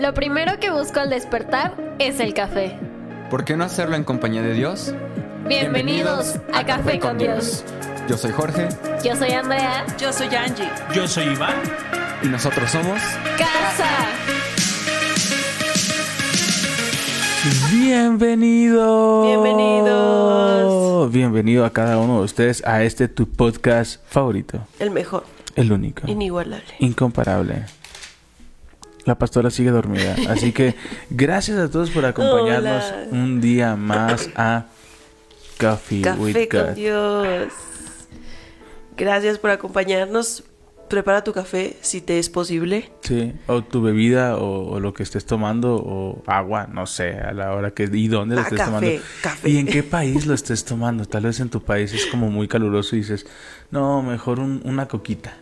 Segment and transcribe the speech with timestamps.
[0.00, 2.78] Lo primero que busco al despertar es el café.
[3.28, 4.94] ¿Por qué no hacerlo en compañía de Dios?
[5.46, 7.66] Bienvenidos, a, Café con Dios.
[8.08, 8.68] Yo soy Jorge
[9.04, 9.84] Yo soy Andrea.
[9.98, 10.70] Yo soy Angie.
[10.94, 11.54] Yo soy Iván.
[12.22, 12.98] y nosotros somos
[13.36, 13.90] Casa.
[17.70, 19.26] Bienvenido.
[19.26, 21.12] Bienvenidos.
[21.12, 24.66] Bienvenido a cada uno de ustedes a este tu podcast favorito.
[24.78, 25.24] El mejor.
[25.56, 26.08] El único.
[26.08, 26.74] Inigualable.
[26.78, 27.66] Incomparable.
[29.04, 30.14] La pastora sigue dormida.
[30.28, 30.74] Así que
[31.10, 33.06] gracias a todos por acompañarnos Hola.
[33.12, 34.66] un día más a
[35.58, 36.70] Coffee, with Café con God.
[36.74, 37.52] Dios.
[38.96, 40.44] Gracias por acompañarnos.
[40.88, 42.90] Prepara tu café si te es posible.
[43.02, 47.32] Sí, o tu bebida o, o lo que estés tomando o agua, no sé, a
[47.32, 49.02] la hora que y dónde lo Ah, estés café, tomando.
[49.22, 49.48] café.
[49.50, 51.04] Y en qué país lo estés tomando.
[51.04, 53.24] Tal vez en tu país es como muy caluroso y dices,
[53.70, 55.34] no, mejor un- una coquita.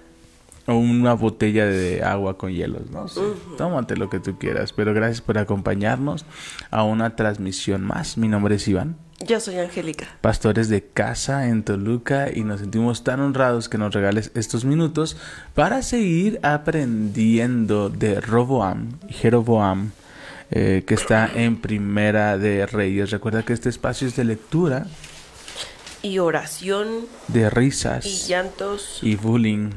[0.69, 3.21] O una botella de agua con hielos, no sé.
[3.57, 4.73] Tómate lo que tú quieras.
[4.75, 6.27] Pero gracias por acompañarnos
[6.71, 8.19] a una transmisión más.
[8.19, 8.97] Mi nombre es Iván,
[9.27, 10.07] Yo soy Angélica.
[10.21, 15.17] pastores de casa en Toluca, y nos sentimos tan honrados que nos regales estos minutos
[15.55, 19.93] para seguir aprendiendo de Roboam y Jeroboam,
[20.51, 23.11] eh, que está en Primera de Reyes.
[23.11, 24.87] Recuerda que este espacio es de lectura,
[26.03, 26.87] Y oración
[27.29, 28.99] de y risas llantos.
[29.03, 29.71] y bullying,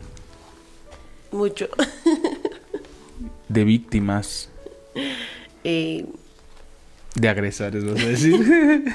[1.32, 1.68] Mucho.
[3.50, 4.50] de víctimas,
[5.64, 6.06] Y
[7.16, 8.40] de agresores, vamos a decir.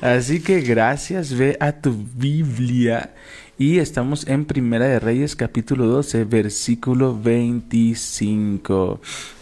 [0.00, 3.14] Así que gracias, ve a tu Biblia
[3.56, 9.00] y estamos en Primera de Reyes capítulo 12 versículo 25.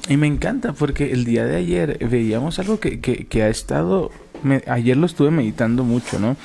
[0.09, 4.13] Y me encanta porque el día de ayer veíamos algo que, que, que ha estado,
[4.45, 6.37] me- ayer lo estuve meditando mucho, ¿no?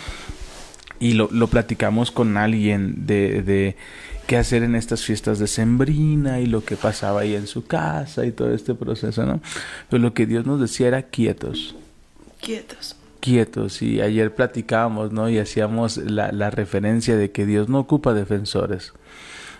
[0.99, 3.75] Y lo, lo platicamos con alguien de, de
[4.27, 8.25] qué hacer en estas fiestas de Sembrina y lo que pasaba ahí en su casa
[8.25, 9.41] y todo este proceso, ¿no?
[9.89, 11.75] Pero lo que Dios nos decía era quietos
[12.41, 12.95] quietos.
[13.19, 15.29] quietos y ayer platicábamos, ¿no?
[15.29, 18.93] Y hacíamos la, la referencia de que Dios no ocupa defensores.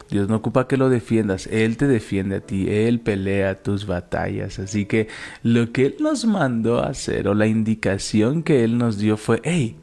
[0.10, 4.58] Dios no ocupa que lo defiendas, Él te defiende a ti, Él pelea tus batallas.
[4.58, 5.10] Así que
[5.44, 9.42] lo que Él nos mandó a hacer o la indicación que Él nos dio fue,
[9.44, 9.76] hey,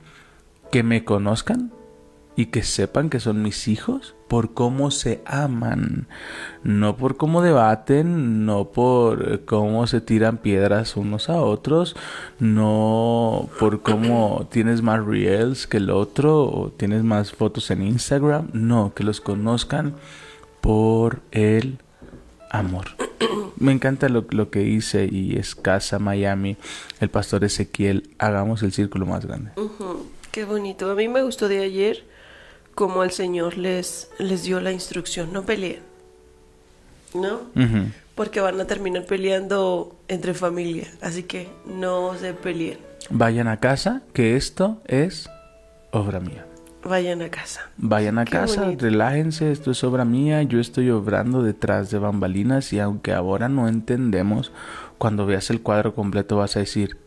[0.72, 1.73] que me conozcan
[2.36, 6.08] y que sepan que son mis hijos por cómo se aman,
[6.64, 11.94] no por cómo debaten, no por cómo se tiran piedras unos a otros,
[12.40, 18.48] no por cómo tienes más reels que el otro o tienes más fotos en Instagram,
[18.52, 19.94] no, que los conozcan
[20.60, 21.78] por el
[22.50, 22.86] amor.
[23.58, 26.56] Me encanta lo, lo que hice y es Casa Miami,
[26.98, 29.52] el pastor Ezequiel, hagamos el círculo más grande.
[30.32, 30.90] Qué bonito.
[30.90, 32.04] A mí me gustó de ayer
[32.74, 35.32] como el Señor les, les dio la instrucción.
[35.32, 35.80] No peleen.
[37.14, 37.40] ¿No?
[38.14, 40.88] Porque van a terminar peleando entre familia.
[41.00, 42.78] Así que no se peleen.
[43.10, 45.28] Vayan a casa, que esto es
[45.92, 46.46] obra mía.
[46.84, 47.70] Vayan a casa.
[47.78, 48.84] Vayan a Qué casa, bonito.
[48.84, 53.68] relájense, esto es obra mía, yo estoy obrando detrás de bambalinas y aunque ahora no
[53.68, 54.52] entendemos,
[54.98, 56.98] cuando veas el cuadro completo vas a decir,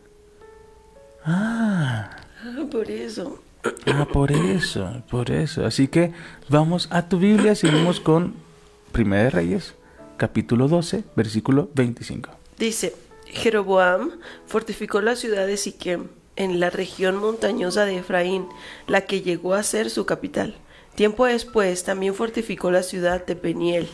[1.24, 2.10] ah,
[2.44, 3.40] Ah, por eso.
[3.86, 5.64] Ah, por eso, por eso.
[5.64, 6.12] Así que
[6.48, 8.34] vamos a tu Biblia, seguimos con
[8.92, 9.74] Primera de Reyes,
[10.16, 12.30] capítulo 12, versículo 25.
[12.58, 12.94] Dice,
[13.26, 14.12] Jeroboam
[14.46, 18.46] fortificó la ciudad de Siquem, en la región montañosa de Efraín,
[18.86, 20.54] la que llegó a ser su capital.
[20.94, 23.88] Tiempo después también fortificó la ciudad de Peniel.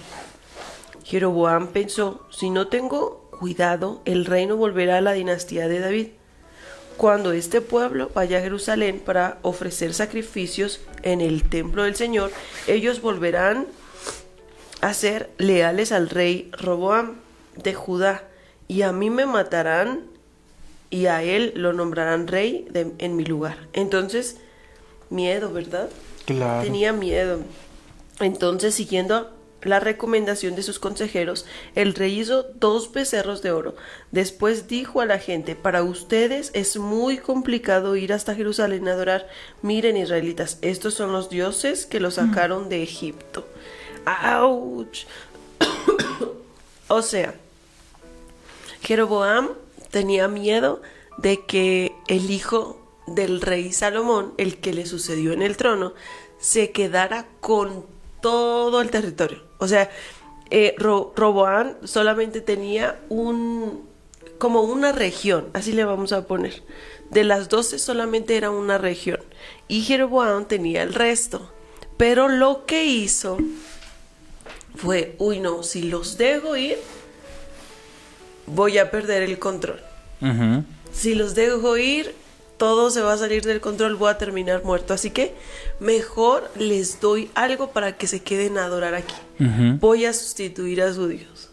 [1.04, 6.08] Jeroboam pensó, si no tengo cuidado, el reino volverá a la dinastía de David.
[6.97, 12.31] Cuando este pueblo vaya a Jerusalén para ofrecer sacrificios en el templo del Señor,
[12.66, 13.66] ellos volverán
[14.81, 17.16] a ser leales al rey Roboam
[17.56, 18.25] de Judá,
[18.69, 20.03] y a mí me matarán
[20.91, 23.59] y a él lo nombrarán rey de- en mi lugar.
[23.72, 24.37] Entonces,
[25.10, 25.88] miedo, ¿verdad?
[26.25, 26.62] Claro.
[26.62, 27.41] Tenía miedo.
[28.21, 29.31] Entonces, siguiendo
[29.64, 33.74] la recomendación de sus consejeros, el rey hizo dos becerros de oro.
[34.12, 39.28] Después dijo a la gente, para ustedes es muy complicado ir hasta Jerusalén a adorar.
[39.62, 43.47] Miren, israelitas, estos son los dioses que los sacaron de Egipto.
[44.04, 45.06] ¡Auch!
[46.89, 47.34] o sea,
[48.83, 49.50] Jeroboam
[49.91, 50.83] tenía miedo
[51.18, 55.94] de que el hijo del rey Salomón, el que le sucedió en el trono,
[56.39, 57.86] se quedara con
[58.24, 59.42] todo el territorio.
[59.59, 59.91] O sea,
[60.50, 63.86] eh, Ro- Roboam solamente tenía un
[64.38, 66.62] como una región, así le vamos a poner.
[67.10, 69.21] De las doce solamente era una región
[69.68, 71.50] y Jeroboam tenía el resto.
[71.98, 73.36] Pero lo que hizo
[74.74, 76.78] fue, uy no, si los dejo ir,
[78.47, 79.80] voy a perder el control.
[80.92, 82.15] Si los dejo ir,
[82.56, 84.95] todo se va a salir del control, voy a terminar muerto.
[84.95, 85.34] Así que
[85.80, 89.15] mejor les doy algo para que se queden a adorar aquí.
[89.80, 91.51] Voy a sustituir a su Dios.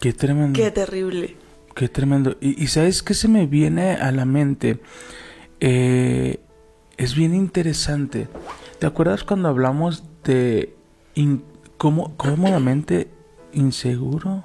[0.00, 0.56] Qué tremendo.
[0.56, 1.36] Qué terrible.
[1.74, 2.36] Qué tremendo.
[2.40, 4.80] Y, y ¿sabes qué se me viene a la mente?
[5.60, 6.40] Eh,
[6.96, 8.28] es bien interesante.
[8.78, 10.74] ¿Te acuerdas cuando hablamos de
[11.14, 11.44] in-
[11.76, 13.08] cómo, cómodamente
[13.52, 14.42] inseguro?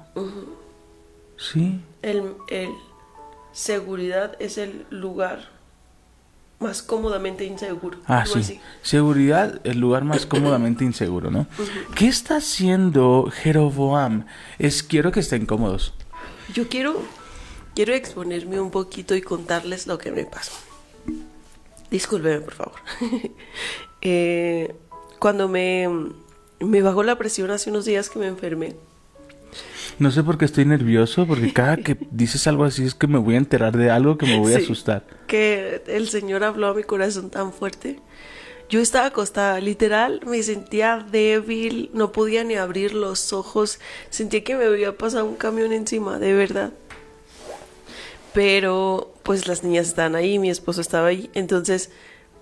[1.36, 1.80] Sí.
[2.02, 2.68] El, el
[3.52, 5.55] seguridad es el lugar
[6.58, 7.98] más cómodamente inseguro.
[8.06, 8.38] Ah, sí.
[8.38, 8.60] así.
[8.82, 11.46] Seguridad, el lugar más cómodamente inseguro, ¿no?
[11.94, 14.26] ¿Qué está haciendo Jeroboam?
[14.58, 15.94] Es quiero que estén cómodos.
[16.52, 17.00] Yo quiero,
[17.74, 20.52] quiero exponerme un poquito y contarles lo que me pasó.
[21.90, 22.80] Discúlpeme, por favor.
[24.08, 24.76] Eh,
[25.18, 25.88] cuando me,
[26.60, 28.76] me bajó la presión hace unos días que me enfermé,
[29.98, 33.18] No sé por qué estoy nervioso, porque cada que dices algo así es que me
[33.18, 34.64] voy a enterar de algo que me voy a Sí.
[34.64, 35.04] asustar.
[35.26, 37.98] que el Señor habló a mi corazón tan fuerte.
[38.68, 43.78] Yo estaba acostada, literal, me sentía débil, no podía ni abrir los ojos,
[44.10, 46.72] sentía que me había pasado un camión encima, de verdad.
[48.34, 51.90] Pero pues las niñas estaban ahí, mi esposo estaba ahí, entonces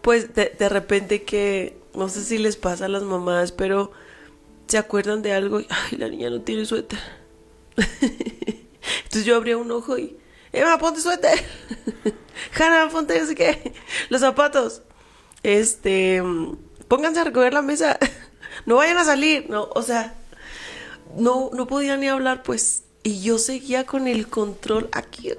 [0.03, 3.93] pues de, de repente que, no sé si les pasa a las mamás, pero
[4.67, 6.99] se acuerdan de algo y, ay, la niña no tiene suéter.
[9.05, 10.17] Entonces yo abría un ojo y,
[10.53, 11.45] Emma, ponte suéter.
[12.59, 13.21] Hanna, ponte.
[14.09, 14.83] Los zapatos.
[15.43, 16.23] Este,
[16.89, 17.99] pónganse a recoger la mesa.
[18.67, 19.51] No vayan a salir.
[19.51, 20.15] No, o sea,
[21.17, 22.85] no, no podía ni hablar, pues.
[23.03, 25.33] Y yo seguía con el control aquí,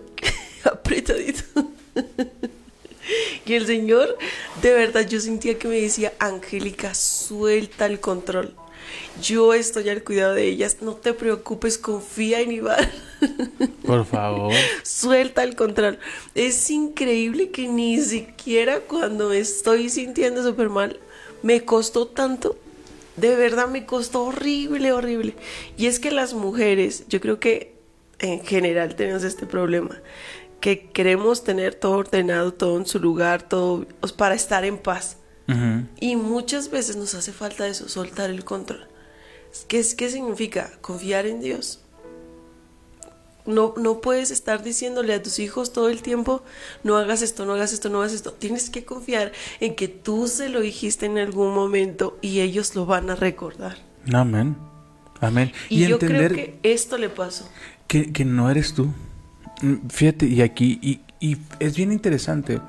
[0.65, 1.43] apretadito.
[3.45, 4.17] Y el Señor,
[4.61, 8.55] de verdad, yo sentía que me decía, Angélica, suelta el control.
[9.21, 10.77] Yo estoy al cuidado de ellas.
[10.81, 12.89] No te preocupes, confía en Iván.
[13.85, 14.53] Por favor.
[14.83, 15.99] Suelta el control.
[16.33, 20.99] Es increíble que ni siquiera cuando me estoy sintiendo súper mal
[21.41, 22.57] me costó tanto.
[23.17, 25.35] De verdad me costó horrible, horrible.
[25.77, 27.75] Y es que las mujeres, yo creo que
[28.19, 30.01] en general tenemos este problema.
[30.59, 33.85] Que queremos tener todo ordenado, todo en su lugar, todo
[34.17, 35.17] para estar en paz.
[35.47, 35.85] Ujú.
[35.99, 38.87] Y muchas veces nos hace falta eso, soltar el control.
[39.67, 40.71] ¿Qué, qué significa?
[40.81, 41.81] Confiar en Dios.
[43.45, 46.41] No, no puedes estar diciéndole a tus hijos todo el tiempo,
[46.83, 48.33] no hagas esto, no hagas esto, no hagas esto.
[48.33, 52.87] Tienes que confiar en que tú se lo dijiste en algún momento y ellos lo
[52.87, 53.77] van a recordar.
[54.11, 54.57] Amén.
[55.21, 55.51] Amén.
[55.69, 57.47] Y, yo entender creo que esto le pasó.
[57.87, 58.87] que, que no eres tú.
[59.61, 62.59] Mm, Fíjate, y aquí, y, y es bien interesante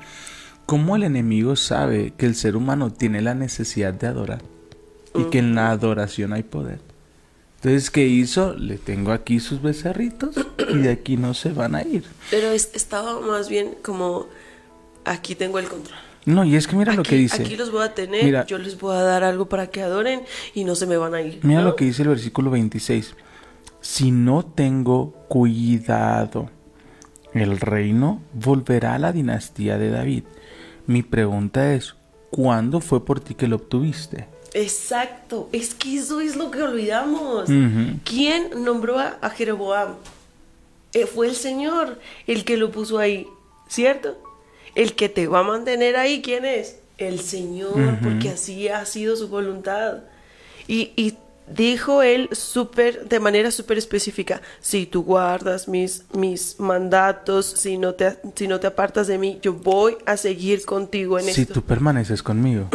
[0.66, 4.42] cómo el enemigo sabe que el ser humano tiene la necesidad de adorar
[5.14, 6.80] y que en la adoración hay poder.
[7.56, 8.54] Entonces, ¿qué hizo?
[8.54, 10.36] Le tengo aquí sus becerritos
[10.68, 12.04] y de aquí no se van a ir.
[12.30, 14.26] Pero es- estaba más bien como,
[15.04, 15.96] aquí tengo el control.
[16.26, 17.42] No, y es que mira lo Aquí- que dice.
[17.42, 18.44] Aquí los voy a tener, Mira.
[18.46, 20.22] yo les voy a dar algo para que adoren
[20.54, 21.38] y no se me van a ir.
[21.44, 21.68] Mira ¿no?
[21.68, 23.14] lo que dice el versículo 26.
[23.80, 26.50] Si no tengo cuidado,
[27.32, 30.24] el reino volverá a la dinastía de David.
[30.86, 31.94] Mi pregunta es,
[32.30, 34.28] ¿cuándo fue por ti que lo obtuviste?
[34.54, 37.48] Exacto, es que eso es lo que olvidamos.
[38.04, 39.96] ¿Quién nombró a, a Jeroboam?
[40.92, 43.26] Eh, fue el Señor el que lo puso ahí,
[43.68, 44.16] ¿cierto?
[44.74, 46.78] El que te va a mantener ahí, ¿quién es?
[46.96, 50.04] El Señor, porque así ha sido su voluntad.
[50.66, 57.46] Y, y dijo él súper, de manera súper específica, si tú guardas mis, mis mandatos,
[57.46, 61.26] si no, te, si no te apartas de mí, yo voy a seguir contigo en
[61.26, 61.54] Si esto.
[61.54, 62.68] tú permaneces conmigo.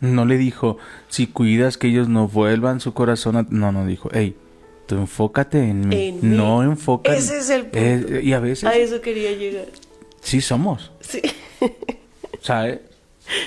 [0.00, 0.76] No le dijo,
[1.08, 3.46] si cuidas que ellos no vuelvan su corazón a...
[3.48, 4.36] No, no dijo, hey,
[4.86, 6.08] tú enfócate en mí.
[6.08, 6.36] En mí.
[6.36, 7.16] no enfócate...
[7.16, 8.20] Ese es el punto.
[8.20, 9.64] Y a veces A eso quería llegar.
[10.20, 10.92] sí somos.
[11.00, 11.22] Sí.
[12.42, 12.80] ¿Sabes?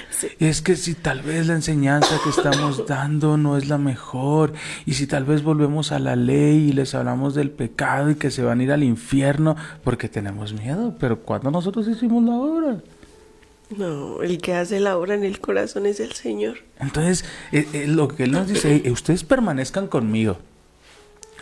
[0.09, 0.27] Sí.
[0.39, 4.53] Es que si tal vez la enseñanza que estamos dando no es la mejor,
[4.85, 8.29] y si tal vez volvemos a la ley y les hablamos del pecado y que
[8.31, 12.77] se van a ir al infierno porque tenemos miedo, pero cuando nosotros hicimos la obra.
[13.77, 16.57] No, el que hace la obra en el corazón es el Señor.
[16.79, 20.39] Entonces, eh, eh, lo que él nos dice, "Hey, ustedes permanezcan conmigo.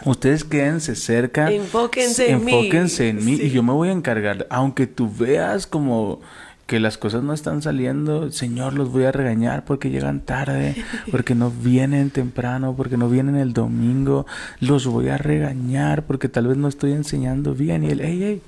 [0.06, 1.50] Ustedes quédense cerca.
[1.52, 2.70] Enfóquense en mí.
[2.70, 3.44] En mí Sí.
[3.44, 4.46] y yo me voy a encargar.
[4.52, 6.20] Aunque tú veas como
[6.68, 10.76] que las cosas no están saliendo, Señor, los voy a regañar porque llegan tarde,
[11.12, 14.26] porque no vienen temprano, porque no vienen el domingo.
[14.60, 17.84] Los voy a regañar porque tal vez no estoy enseñando bien.
[17.86, 18.42] Y él, hey, hey,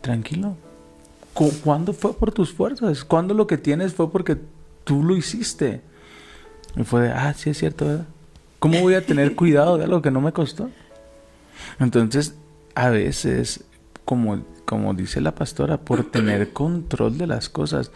[0.00, 0.56] tranquilo.
[1.34, 3.04] Cu- ¿Cuándo fue por tus fuerzas?
[3.04, 4.36] ¿Cuándo lo que tienes fue porque
[4.84, 5.80] tú lo hiciste?
[6.76, 8.06] Y fue de, ah, sí es cierto, ¿verdad?
[8.60, 10.70] ¿Cómo voy a tener cuidado de algo que no me costó?
[11.80, 12.34] Entonces,
[12.74, 13.64] a veces,
[14.04, 17.90] como, como dice la pastora, por tener control de las cosas,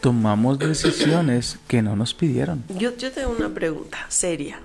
[0.00, 2.64] tomamos decisiones que no nos pidieron.
[2.76, 4.58] Yo, yo tengo una pregunta seria.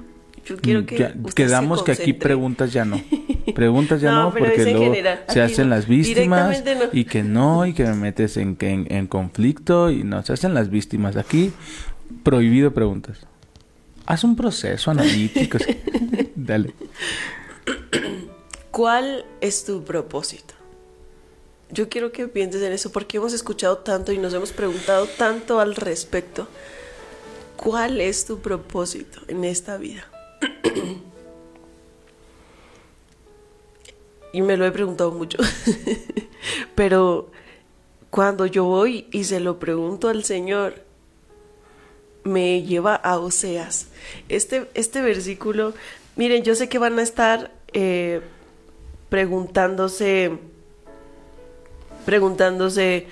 [0.44, 3.00] Yo quiero que Ya, quedamos que aquí preguntas ya no.
[3.54, 5.26] Preguntas ya no, porque luego general.
[5.30, 5.76] se hacen no.
[5.76, 6.90] las víctimas no.
[6.92, 10.56] y que no, y que me metes en, en, en conflicto y no, se hacen
[10.56, 11.18] las víctimas.
[11.18, 11.54] Aquí,
[12.24, 13.20] prohibido preguntas.
[14.08, 15.60] Haz un proceso analítico.
[16.36, 16.74] Dale.
[18.72, 20.56] ¿Cuál es tu propósito?
[21.74, 25.60] Yo quiero que pienses en eso porque hemos escuchado tanto y nos hemos preguntado tanto
[25.60, 26.48] al respecto.
[27.58, 30.06] ¿Cuál es tu propósito en esta vida?
[34.34, 35.40] y me lo he preguntado mucho.
[36.76, 37.32] Pero
[38.12, 40.84] cuando yo voy y se lo pregunto al Señor,
[42.24, 43.88] me lleva a Oseas.
[44.30, 45.74] Este, este versículo,
[46.18, 48.22] miren, yo sé que van a estar eh,
[49.10, 50.38] preguntándose,
[52.06, 53.08] preguntándose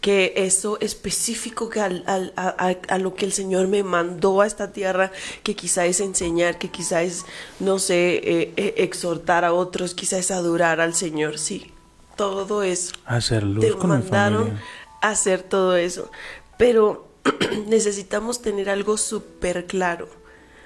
[0.00, 4.72] que eso específico que al- al- a, lo que el Señor me mandó a esta
[4.72, 5.12] tierra,
[5.44, 7.24] que quizá es enseñar, que quizá es,
[7.60, 11.70] no sé, eh, eh, exhortar a otros, quizá es adorar al Señor, sí,
[12.16, 14.58] todo eso Hacer luz te con mandaron
[15.00, 16.10] a hacer todo eso.
[16.58, 17.08] Pero
[17.68, 20.08] necesitamos tener algo súper claro.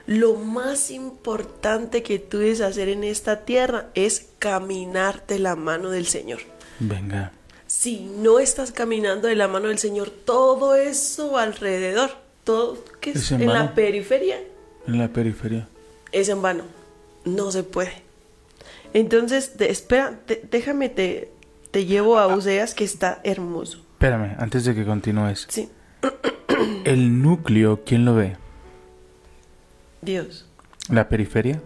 [0.06, 5.90] Lo más importante que tú debes hacer en esta tierra es caminar de la mano
[5.90, 6.40] del Señor.
[6.78, 7.32] Venga.
[7.78, 12.10] Si no estás caminando de la mano del Señor, todo eso alrededor,
[12.42, 14.38] todo que es Es en la periferia,
[14.86, 15.68] En la periferia.
[16.10, 16.64] es en vano.
[17.26, 17.92] No se puede.
[18.94, 21.30] Entonces, de- espera, te- déjame, te,
[21.70, 23.78] te llevo a Oseas que está hermoso.
[23.92, 25.46] Espérame, antes de que continúes.
[25.50, 25.68] Sí,
[26.84, 28.36] El núcleo, ¿quién lo ve?
[30.00, 30.46] Dios.
[30.88, 31.60] ¿La periferia?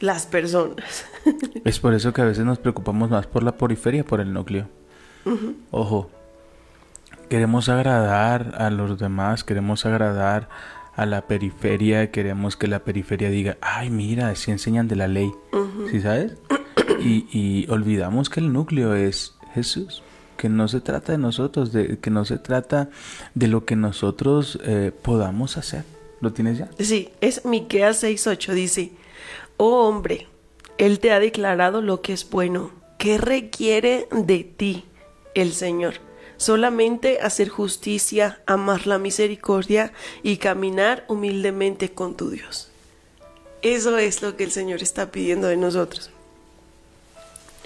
[0.00, 1.04] Las personas.
[1.64, 4.68] Es por eso que a veces nos preocupamos más por la periferia, por el núcleo.
[5.70, 6.10] Ojo,
[7.28, 10.48] queremos agradar a los demás, queremos agradar
[10.94, 15.30] a la periferia, queremos que la periferia diga, ay, mira, así enseñan de la ley,
[15.90, 16.34] ¿sí sabes?
[17.00, 20.02] Y, y olvidamos que el núcleo es Jesús,
[20.36, 22.88] que no se trata de nosotros, de, que no se trata
[23.34, 25.84] de lo que nosotros eh, podamos hacer.
[26.20, 26.70] ¿Lo tienes ya?
[26.78, 28.92] Sí, es Miqueas 6:8 dice,
[29.58, 30.28] "Oh hombre,
[30.78, 32.70] él te ha declarado lo que es bueno.
[32.98, 34.84] ¿Qué requiere de ti
[35.36, 35.94] el Señor?
[36.38, 42.70] Solamente hacer justicia, amar la misericordia y caminar humildemente con tu Dios."
[43.62, 46.10] Eso es lo que el Señor está pidiendo de nosotros.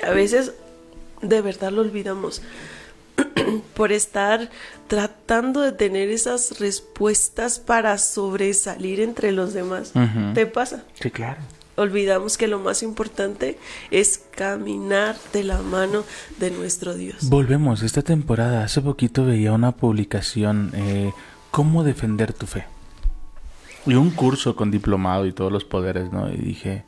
[0.03, 0.53] A veces
[1.21, 2.43] de verdad lo olvidamos
[3.75, 4.51] por estar
[4.89, 9.93] tratando de tener esas respuestas para sobresalir entre los demás.
[10.35, 10.85] ¿Te pasa?
[11.01, 11.41] Sí, claro.
[11.77, 13.59] Olvidamos que lo más importante
[13.91, 16.05] es caminar de la mano
[16.39, 17.29] de nuestro Dios.
[17.29, 21.13] Volvemos, esta temporada, hace poquito veía una publicación, eh,
[21.51, 22.67] ¿cómo defender tu fe?
[23.87, 26.31] Y un curso con diplomado y todos los poderes, ¿no?
[26.31, 26.85] Y dije,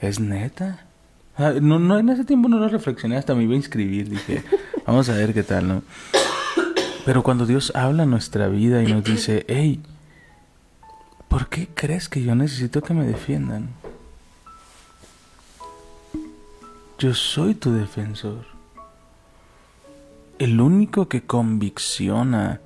[0.00, 0.86] ¿es neta?
[1.36, 4.42] Ah, No, no, en ese tiempo no lo reflexioné, hasta me iba a inscribir, dije,
[4.86, 5.82] vamos a ver qué tal, ¿no?
[7.04, 9.80] Pero cuando Dios habla en nuestra vida y nos dice, hey,
[11.28, 13.68] ¿por qué crees que yo necesito que me defiendan?
[16.98, 18.44] Yo soy tu defensor.
[20.40, 22.60] El único que convicciona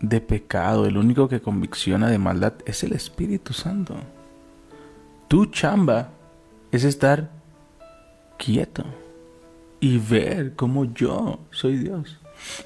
[0.00, 3.96] de pecado, el único que convicciona de maldad es el Espíritu Santo.
[5.28, 6.10] Tu chamba
[6.70, 7.30] es estar
[8.36, 8.84] quieto
[9.80, 12.18] y ver cómo yo soy Dios.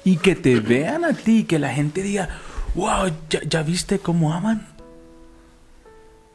[0.03, 2.27] Y que te vean a ti, que la gente diga,
[2.75, 4.67] wow, ¿ya, ya viste cómo aman?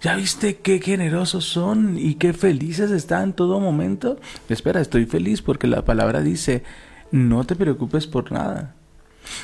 [0.02, 4.18] ¿Ya viste qué generosos son y qué felices están en todo momento?
[4.48, 6.62] Espera, estoy feliz porque la palabra dice,
[7.10, 8.74] no te preocupes por nada.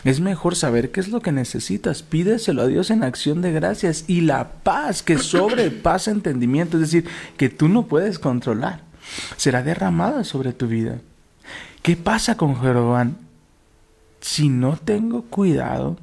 [0.05, 2.03] Es mejor saber qué es lo que necesitas.
[2.03, 7.09] Pídeselo a Dios en acción de gracias y la paz que sobrepasa entendimiento, es decir,
[7.37, 8.83] que tú no puedes controlar,
[9.37, 10.99] será derramada sobre tu vida.
[11.83, 13.17] ¿Qué pasa con Jeroboam?
[14.21, 15.99] Si no tengo cuidado,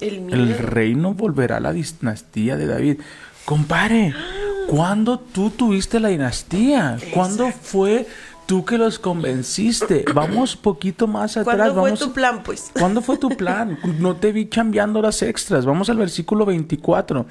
[0.00, 3.00] El el reino volverá a la dinastía de David.
[3.44, 4.14] Compare,
[4.68, 6.96] ¿cuándo tú tuviste la dinastía?
[7.12, 8.06] ¿Cuándo fue
[8.46, 10.04] tú que los convenciste?
[10.14, 11.56] Vamos poquito más atrás.
[11.56, 12.70] ¿Cuándo fue vamos- tu plan, pues?
[12.78, 13.78] ¿Cuándo fue tu plan?
[13.98, 15.66] No te vi cambiando horas extras.
[15.66, 17.26] Vamos al versículo 24.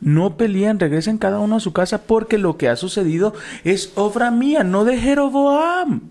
[0.00, 3.32] No peleen, regresen cada uno a su casa porque lo que ha sucedido
[3.64, 6.10] es obra mía, no de Jeroboam.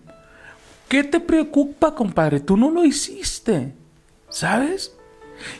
[0.87, 2.39] ¿Qué te preocupa, compadre?
[2.39, 3.73] Tú no lo hiciste.
[4.29, 4.95] ¿Sabes?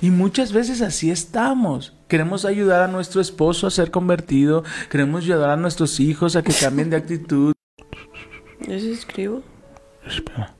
[0.01, 1.93] Y muchas veces así estamos.
[2.13, 4.63] Queremos ayudar a nuestro esposo a ser convertido.
[4.91, 7.55] Queremos ayudar a nuestros hijos a que cambien de actitud.
[8.59, 9.41] ¿Ya se escribo?
[10.05, 10.53] Espera.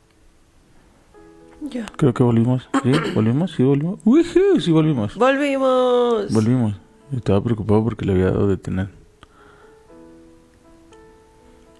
[1.61, 1.85] Ya.
[1.95, 2.67] Creo que volvimos.
[2.81, 2.91] ¿Sí?
[3.13, 3.51] ¿Volvimos?
[3.51, 3.99] ¿Sí volvimos?
[4.03, 4.23] Uy,
[4.59, 5.13] sí volvimos.
[5.13, 6.33] ¡Volvimos!
[6.33, 6.73] Volvimos.
[7.15, 8.89] Estaba preocupado porque le había dado de tener.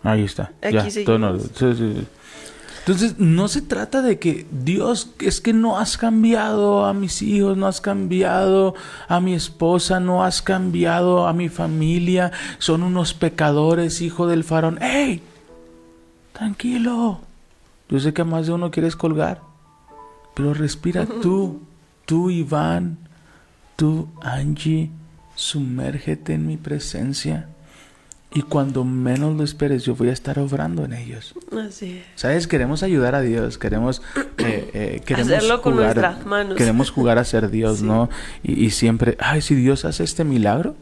[0.04, 0.54] Ahí está.
[0.62, 1.24] Aquí ya, todo en seguimos.
[1.24, 1.50] orden.
[1.56, 2.08] Sí, sí, sí.
[2.86, 7.56] Entonces, no se trata de que Dios, es que no has cambiado a mis hijos,
[7.56, 8.76] no has cambiado
[9.08, 14.84] a mi esposa, no has cambiado a mi familia, son unos pecadores, hijo del faraón.
[14.84, 15.22] ¡Ey!
[16.34, 17.22] Tranquilo.
[17.88, 19.40] Yo sé que a más de uno quieres colgar,
[20.34, 21.62] pero respira tú,
[22.06, 22.98] tú Iván,
[23.78, 24.92] tú Angie,
[25.36, 27.48] sumérgete en mi presencia.
[28.36, 31.36] Y cuando menos lo esperes, yo voy a estar obrando en ellos.
[31.52, 32.06] Así es.
[32.20, 32.48] ¿Sabes?
[32.48, 34.02] Queremos ayudar a Dios, queremos,
[34.40, 36.58] eh, eh, queremos Hacerlo con jugar, nuestras manos.
[36.58, 37.86] Queremos jugar a ser Dios, Sí.
[37.86, 38.10] ¿no?
[38.42, 40.76] Y, y siempre, ay, si Dios hace este milagro,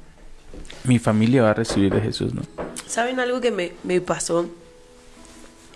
[0.85, 2.41] mi familia va a recibir de Jesús, ¿no?
[2.87, 4.49] ¿Saben algo que me, me pasó?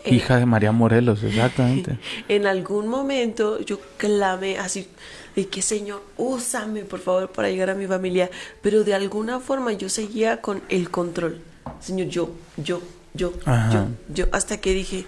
[0.05, 1.98] Eh, Hija de María Morelos, exactamente.
[2.29, 4.88] En algún momento yo clamé así
[5.36, 8.29] de que Señor, úsame por favor para llegar a mi familia,
[8.62, 11.41] pero de alguna forma yo seguía con el control.
[11.79, 12.81] Señor, yo, yo,
[13.13, 13.72] yo, Ajá.
[13.72, 15.05] yo, yo, hasta que dije,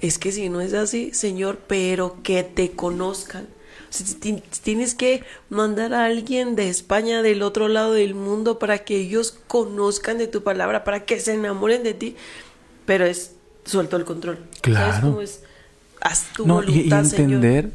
[0.00, 3.44] es que si no es así, Señor, pero que te conozcan.
[3.44, 8.58] O sea, ti- tienes que mandar a alguien de España, del otro lado del mundo,
[8.58, 12.16] para que ellos conozcan de tu palabra, para que se enamoren de ti.
[12.86, 13.32] Pero es,
[13.64, 14.38] suelto el control.
[14.38, 15.00] ¿Sabes Claro.
[15.08, 15.42] cómo es?
[16.00, 17.32] Haz tu No, y, y voluntad, Señor.
[17.44, 17.70] entender,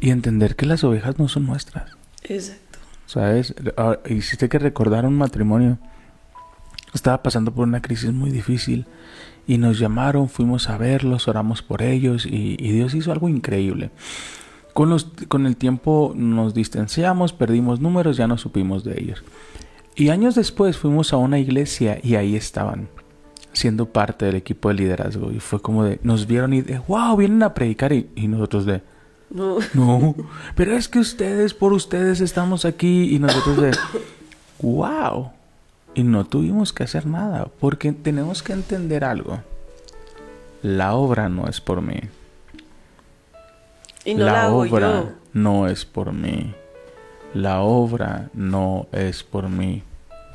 [0.00, 1.90] y entender que las ovejas no son nuestras.
[2.22, 2.78] Exacto.
[3.06, 3.54] ¿Sabes?
[3.76, 5.78] Ah, Hiciste que recordar un matrimonio.
[6.94, 8.86] Estaba pasando por una crisis muy difícil
[9.46, 13.90] y nos llamaron, fuimos a verlos, oramos por ellos y, y Dios hizo algo increíble.
[14.74, 19.22] Con, los, con el tiempo nos distanciamos, perdimos números, ya no supimos de ellos.
[19.96, 22.88] Y años después fuimos a una iglesia y ahí estaban,
[23.52, 25.32] siendo parte del equipo de liderazgo.
[25.32, 28.64] Y fue como de, nos vieron y de, wow, vienen a predicar y, y nosotros
[28.64, 28.82] de,
[29.30, 29.58] No.
[29.74, 30.14] no,
[30.54, 33.70] pero es que ustedes, por ustedes estamos aquí y nosotros de,
[34.62, 35.32] wow.
[35.94, 39.42] Y no tuvimos que hacer nada, porque tenemos que entender algo.
[40.62, 42.00] La obra no es por mí.
[44.04, 45.12] Y no la, obra yo.
[45.32, 46.54] no es por mí.
[47.34, 49.82] La obra no es por mí.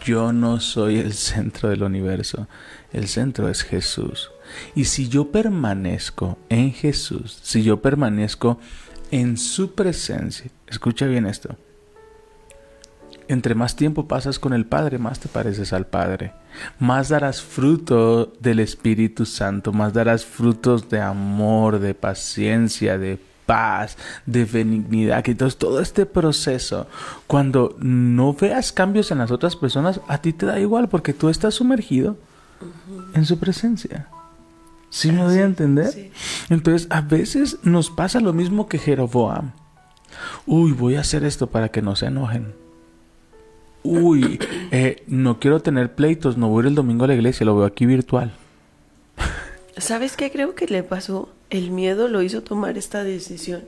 [0.03, 2.47] Yo no soy el centro del universo.
[2.93, 4.31] El centro es Jesús.
[4.75, 8.59] Y si yo permanezco en Jesús, si yo permanezco
[9.11, 11.55] en su presencia, escucha bien esto.
[13.27, 16.33] Entre más tiempo pasas con el Padre, más te pareces al Padre.
[16.79, 23.97] Más darás fruto del Espíritu Santo, más darás frutos de amor, de paciencia, de paz,
[24.25, 25.23] de benignidad.
[25.23, 26.87] Que entonces todo este proceso,
[27.27, 31.29] cuando no veas cambios en las otras personas, a ti te da igual porque tú
[31.29, 32.17] estás sumergido
[33.13, 34.07] en su presencia.
[34.89, 35.87] ¿Sí me doy a entender?
[35.87, 36.11] sí.
[36.49, 39.51] Entonces, a veces nos pasa lo mismo que Jeroboam.
[40.45, 42.64] Uy, voy a hacer esto para que no se enojen.
[43.85, 44.39] Uy,
[44.71, 47.55] eh, no quiero tener pleitos, no voy a ir el domingo a la iglesia, lo
[47.55, 48.33] veo aquí virtual.
[49.77, 51.29] ¿Sabes qué creo que le pasó?
[51.51, 53.63] El miedo lo hizo tomar esta decisión.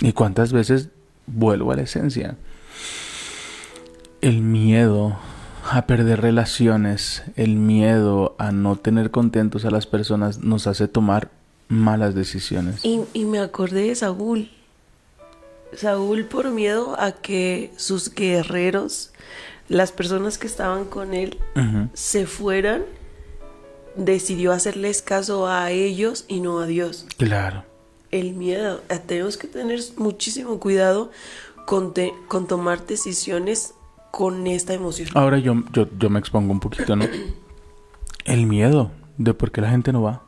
[0.00, 0.90] ¿Y cuántas veces
[1.26, 2.36] vuelvo a la esencia?
[4.20, 5.18] El miedo
[5.68, 11.30] a perder relaciones, el miedo a no tener contentos a las personas nos hace tomar
[11.68, 12.84] malas decisiones.
[12.84, 14.48] Y, y me acordé de Saúl.
[15.74, 19.10] Saúl por miedo a que sus guerreros,
[19.68, 21.38] las personas que estaban con él,
[21.94, 22.84] se fueran,
[23.96, 27.06] decidió hacerles caso a ellos y no a Dios.
[27.16, 27.64] Claro.
[28.10, 28.80] El miedo.
[28.88, 31.10] Eh, Tenemos que tener muchísimo cuidado
[31.66, 33.74] con, te- con tomar decisiones
[34.12, 35.08] con esta emoción.
[35.14, 37.04] Ahora yo, yo, yo me expongo un poquito, ¿no?
[38.24, 40.22] El miedo de por qué la gente no va.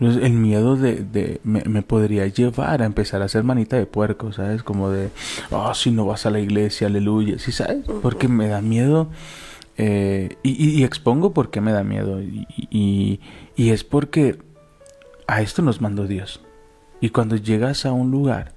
[0.00, 4.32] El miedo de, de me, me podría llevar a empezar a ser manita de puerco,
[4.32, 4.62] ¿sabes?
[4.62, 5.10] Como de,
[5.50, 7.84] oh, si no vas a la iglesia, aleluya, ¿sí sabes?
[8.02, 9.08] Porque me da miedo
[9.78, 12.20] eh, y, y- y expongo por qué me da miedo.
[12.22, 13.20] Y, y-
[13.56, 14.38] y es porque
[15.28, 16.40] a esto nos mandó Dios.
[17.00, 18.52] Y cuando llegas a un lugar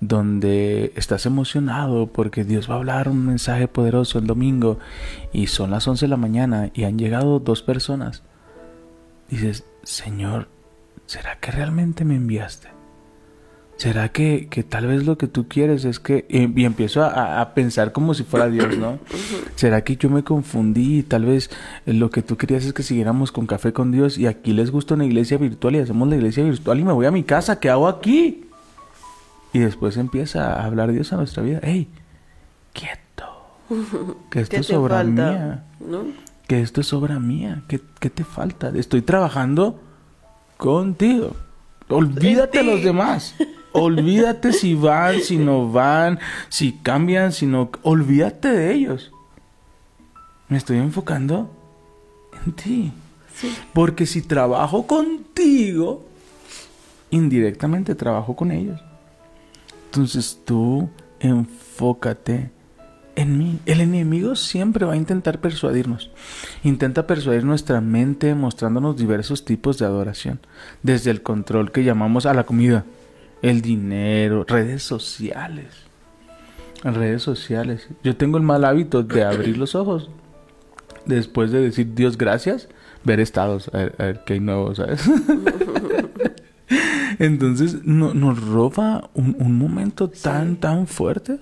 [0.00, 4.78] donde estás emocionado porque Dios va a hablar un mensaje poderoso el domingo
[5.32, 8.22] y son las 11 de la mañana y han llegado dos personas,
[9.28, 10.48] dices, Señor,
[11.10, 12.68] ¿será que realmente me enviaste?
[13.76, 16.24] ¿Será que, que tal vez lo que tú quieres es que...
[16.28, 19.00] Y, y empiezo a, a pensar como si fuera Dios, ¿no?
[19.56, 21.50] ¿Será que yo me confundí y tal vez
[21.86, 24.70] eh, lo que tú querías es que siguiéramos con café con Dios y aquí les
[24.70, 27.58] gusta una iglesia virtual y hacemos la iglesia virtual y me voy a mi casa?
[27.58, 28.44] ¿Qué hago aquí?
[29.52, 31.58] Y después empieza a hablar Dios a nuestra vida.
[31.64, 31.88] ¡Ey!
[32.72, 33.00] ¡Quieto!
[34.30, 35.30] Que esto ¿Qué es obra falta?
[35.32, 35.64] mía.
[35.80, 36.04] ¿No?
[36.46, 38.70] que esto es obra mía, que, que te falta.
[38.76, 39.80] Estoy trabajando
[40.60, 41.34] contigo.
[41.88, 43.34] Olvídate de los demás.
[43.72, 47.70] Olvídate si van, si no van, si cambian, si no...
[47.82, 49.10] Olvídate de ellos.
[50.48, 51.50] Me estoy enfocando
[52.44, 52.92] en ti.
[53.72, 56.04] Porque si trabajo contigo,
[57.10, 58.80] indirectamente trabajo con ellos.
[59.86, 62.50] Entonces tú enfócate
[63.16, 63.58] en mí.
[63.66, 66.10] El enemigo siempre va a intentar persuadirnos.
[66.64, 70.40] Intenta persuadir nuestra mente mostrándonos diversos tipos de adoración.
[70.82, 72.84] Desde el control que llamamos a la comida,
[73.42, 75.66] el dinero, redes sociales.
[76.82, 77.88] Redes sociales.
[78.02, 80.10] Yo tengo el mal hábito de abrir los ojos.
[81.06, 82.68] Después de decir Dios gracias,
[83.04, 85.02] ver estados, a ver, a ver qué hay nuevo, ¿sabes?
[87.18, 91.38] Entonces no, nos roba un, un momento tan, tan fuerte.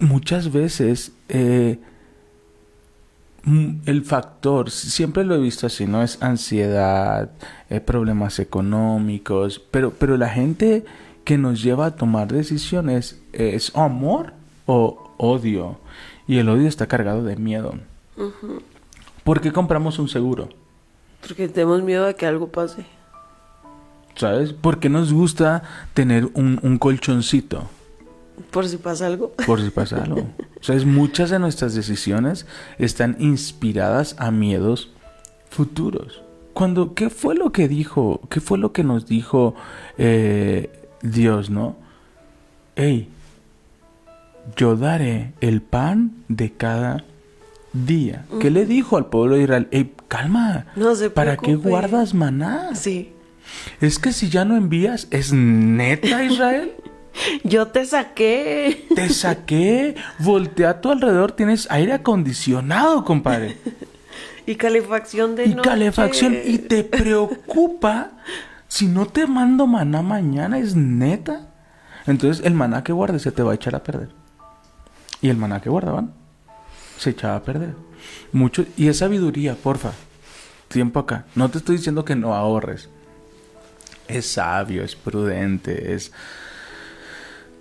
[0.00, 1.78] Muchas veces eh,
[3.42, 6.02] mm, el factor, siempre lo he visto así, ¿no?
[6.02, 7.30] Es ansiedad,
[7.70, 10.84] eh, problemas económicos, pero, pero la gente
[11.24, 14.32] que nos lleva a tomar decisiones es amor
[14.66, 15.78] o odio.
[16.26, 17.74] Y el odio está cargado de miedo.
[19.24, 20.48] ¿Por qué compramos un seguro?
[21.20, 22.84] Porque tenemos miedo a que algo pase.
[24.14, 24.52] ¿Sabes?
[24.52, 25.62] ¿Por qué nos gusta
[25.94, 27.68] tener un, un colchoncito?
[28.50, 29.32] Por si pasa algo.
[29.46, 30.26] Por si pasa algo.
[30.60, 30.84] ¿Sabes?
[30.84, 32.46] Muchas de nuestras decisiones
[32.78, 34.90] están inspiradas a miedos
[35.50, 36.22] futuros.
[36.54, 38.20] Cuando, ¿qué fue lo que dijo?
[38.28, 39.54] ¿Qué fue lo que nos dijo
[39.96, 40.70] eh,
[41.02, 41.76] Dios, no?
[42.74, 43.08] Hey,
[44.56, 47.04] yo daré el pan de cada
[47.72, 48.24] día.
[48.40, 49.68] ¿Qué le dijo al pueblo de Israel?
[49.70, 50.66] Hey, calma.
[50.74, 52.74] No se ¿Para qué guardas maná?
[52.74, 53.12] Sí.
[53.80, 56.72] Es que si ya no envías, ¿es neta Israel?
[57.44, 58.86] Yo te saqué.
[58.94, 63.56] Te saqué, voltea a tu alrededor, tienes aire acondicionado, compadre.
[64.46, 65.68] Y calefacción de Y noche.
[65.68, 66.34] calefacción.
[66.42, 68.12] Y te preocupa
[68.66, 71.48] si no te mando maná mañana, ¿es neta?
[72.06, 74.08] Entonces el maná que guardes se te va a echar a perder.
[75.20, 76.14] Y el maná que guardaban
[76.96, 77.74] se echaba a perder.
[78.32, 79.92] Mucho, y es sabiduría, porfa.
[80.68, 81.26] Tiempo acá.
[81.34, 82.88] No te estoy diciendo que no ahorres.
[84.06, 86.10] Es sabio, es prudente, es...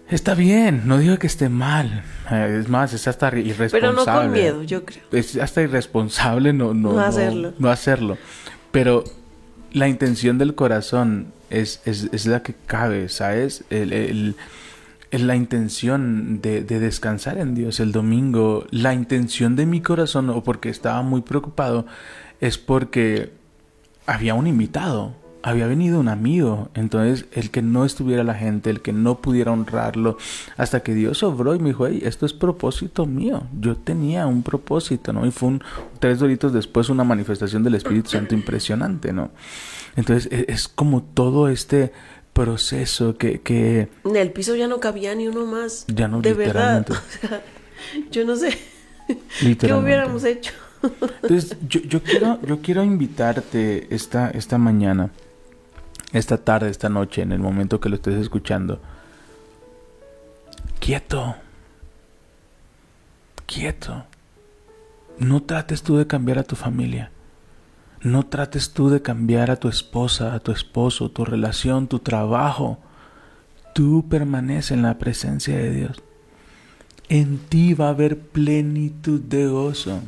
[0.09, 2.03] Está bien, no digo que esté mal.
[2.31, 3.81] Eh, Es más, es hasta irresponsable.
[3.81, 5.03] Pero no con miedo, yo creo.
[5.11, 7.53] Es hasta irresponsable no, no, No hacerlo.
[7.59, 8.17] no hacerlo.
[8.71, 9.03] Pero
[9.73, 13.63] la intención del corazón es, es, es la que cabe, ¿sabes?
[13.69, 14.35] El, el-
[15.11, 20.29] el- la intención de, de descansar en Dios el domingo, la intención de mi corazón,
[20.29, 21.85] o porque estaba muy preocupado,
[22.41, 23.31] es porque
[24.05, 28.81] había un invitado, había venido un amigo, entonces el que no estuviera la gente, el
[28.81, 30.17] que no pudiera honrarlo,
[30.57, 34.43] hasta que Dios obró y me dijo, hey, esto es propósito mío, yo tenía un
[34.43, 35.25] propósito, ¿no?
[35.25, 35.63] Y fue un,
[35.99, 39.31] tres doritos después una manifestación del Espíritu Santo impresionante, ¿no?
[39.95, 41.91] Entonces e- es, como todo este
[42.33, 45.85] proceso que, que En el piso ya no cabía ni uno más.
[45.87, 46.79] Ya no, De verdad.
[46.85, 46.93] literalmente.
[46.93, 47.41] O sea,
[48.11, 48.57] yo no sé.
[49.59, 50.53] ¿Qué hubiéramos hecho?
[51.23, 55.09] Entonces, yo, yo quiero, yo quiero invitarte esta, esta mañana,
[56.13, 58.79] esta tarde, esta noche, en el momento que lo estés escuchando.
[60.79, 61.35] Quieto.
[63.45, 64.05] Quieto.
[65.19, 67.11] No trates tú de cambiar a tu familia.
[68.01, 72.77] No trates tú de cambiar a tu esposa, a tu esposo, tu relación, tu trabajo.
[73.73, 76.03] Tú permanece en la presencia de Dios.
[77.09, 80.01] En ti va a haber plenitud de gozo.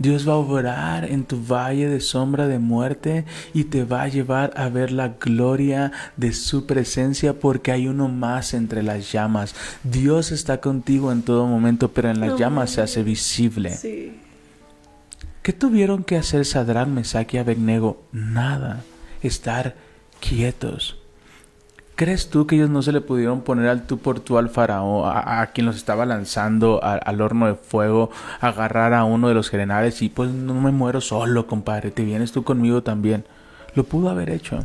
[0.00, 4.08] Dios va a obrar en tu valle de sombra de muerte y te va a
[4.08, 9.54] llevar a ver la gloria de su presencia porque hay uno más entre las llamas.
[9.84, 13.76] Dios está contigo en todo momento, pero en las llamas se hace visible.
[13.76, 14.18] Sí.
[15.42, 18.02] ¿Qué tuvieron que hacer Sadrán, Mesach y Abednego?
[18.10, 18.82] Nada.
[19.22, 19.76] Estar
[20.18, 20.99] quietos.
[22.00, 25.02] ¿Crees tú que ellos no se le pudieron poner al tú por tú al faraón,
[25.14, 28.10] a, quien los estaba lanzando al horno de fuego,
[28.40, 32.32] agarrar a uno de los generales y pues no me muero solo, compadre, te vienes
[32.32, 33.26] tú conmigo también?
[33.74, 34.64] Lo pudo haber hecho.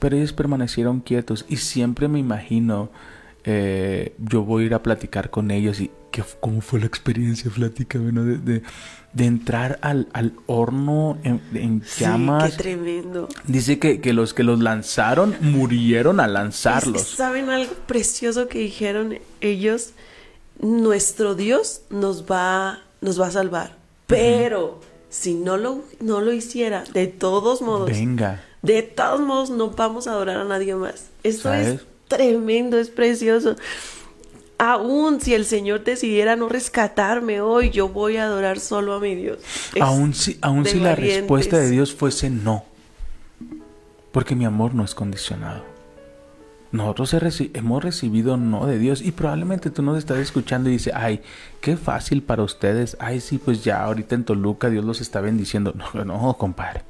[0.00, 2.90] Pero ellos permanecieron quietos y siempre me imagino,
[3.44, 7.52] eh, yo voy a ir a platicar con ellos y ¿qué, ¿cómo fue la experiencia?
[7.54, 8.24] Platícame, ¿no?
[8.24, 8.64] De,
[9.16, 12.50] de entrar al, al horno en, en Sí, llamas.
[12.52, 13.28] qué tremendo.
[13.46, 17.02] Dice que, que los que los lanzaron murieron al lanzarlos.
[17.02, 19.90] ¿Saben algo precioso que dijeron ellos?
[20.60, 23.76] Nuestro Dios nos va, nos va a salvar.
[24.06, 28.42] Pero si no lo, no lo hiciera, de todos modos, Venga.
[28.62, 31.06] de todos modos no vamos a adorar a nadie más.
[31.22, 31.68] Esto ¿Sabes?
[31.68, 33.56] es tremendo, es precioso.
[34.58, 39.14] Aún si el Señor decidiera no rescatarme hoy, yo voy a adorar solo a mi
[39.14, 39.38] Dios.
[39.80, 42.64] Aún si, aún si la respuesta de Dios fuese no.
[44.12, 45.62] Porque mi amor no es condicionado.
[46.72, 50.72] Nosotros he reci- hemos recibido no de Dios y probablemente tú nos estás escuchando y
[50.72, 51.20] dices, ay,
[51.60, 52.96] qué fácil para ustedes.
[52.98, 55.74] Ay, sí, pues ya ahorita en Toluca Dios los está bendiciendo.
[55.94, 56.82] No, no, compadre.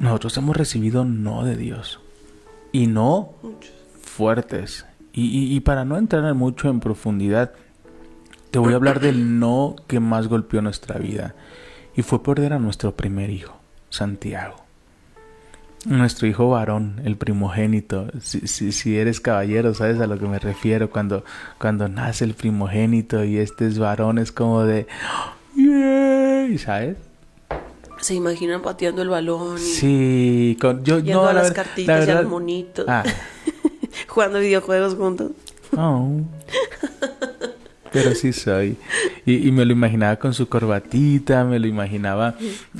[0.00, 2.00] Nosotros hemos recibido no de Dios.
[2.72, 3.34] Y no
[4.02, 4.86] fuertes.
[5.12, 7.52] Y, y- y para no entrar en mucho en profundidad,
[8.50, 11.34] te voy a hablar del no que más golpeó nuestra vida.
[11.96, 13.54] Y fue perder a nuestro primer hijo,
[13.90, 14.56] Santiago.
[15.84, 18.06] Nuestro hijo varón, el primogénito.
[18.20, 20.88] Si, si, si eres caballero, sabes a lo que me refiero.
[20.90, 21.24] Cuando,
[21.58, 24.86] cuando nace el primogénito y este es varón, es como de...
[25.56, 26.96] "Yay", ¿Sabes?
[28.00, 31.92] Se imaginan pateando el balón y Sí, con, yo yendo no, la las cartitas la
[31.98, 33.02] y a verdad- los monitos, Ah,
[34.08, 35.32] jugando videojuegos juntos.
[35.76, 36.20] Oh.
[37.92, 38.76] Pero sí soy.
[39.26, 42.34] Y, y me lo imaginaba con su corbatita, me lo imaginaba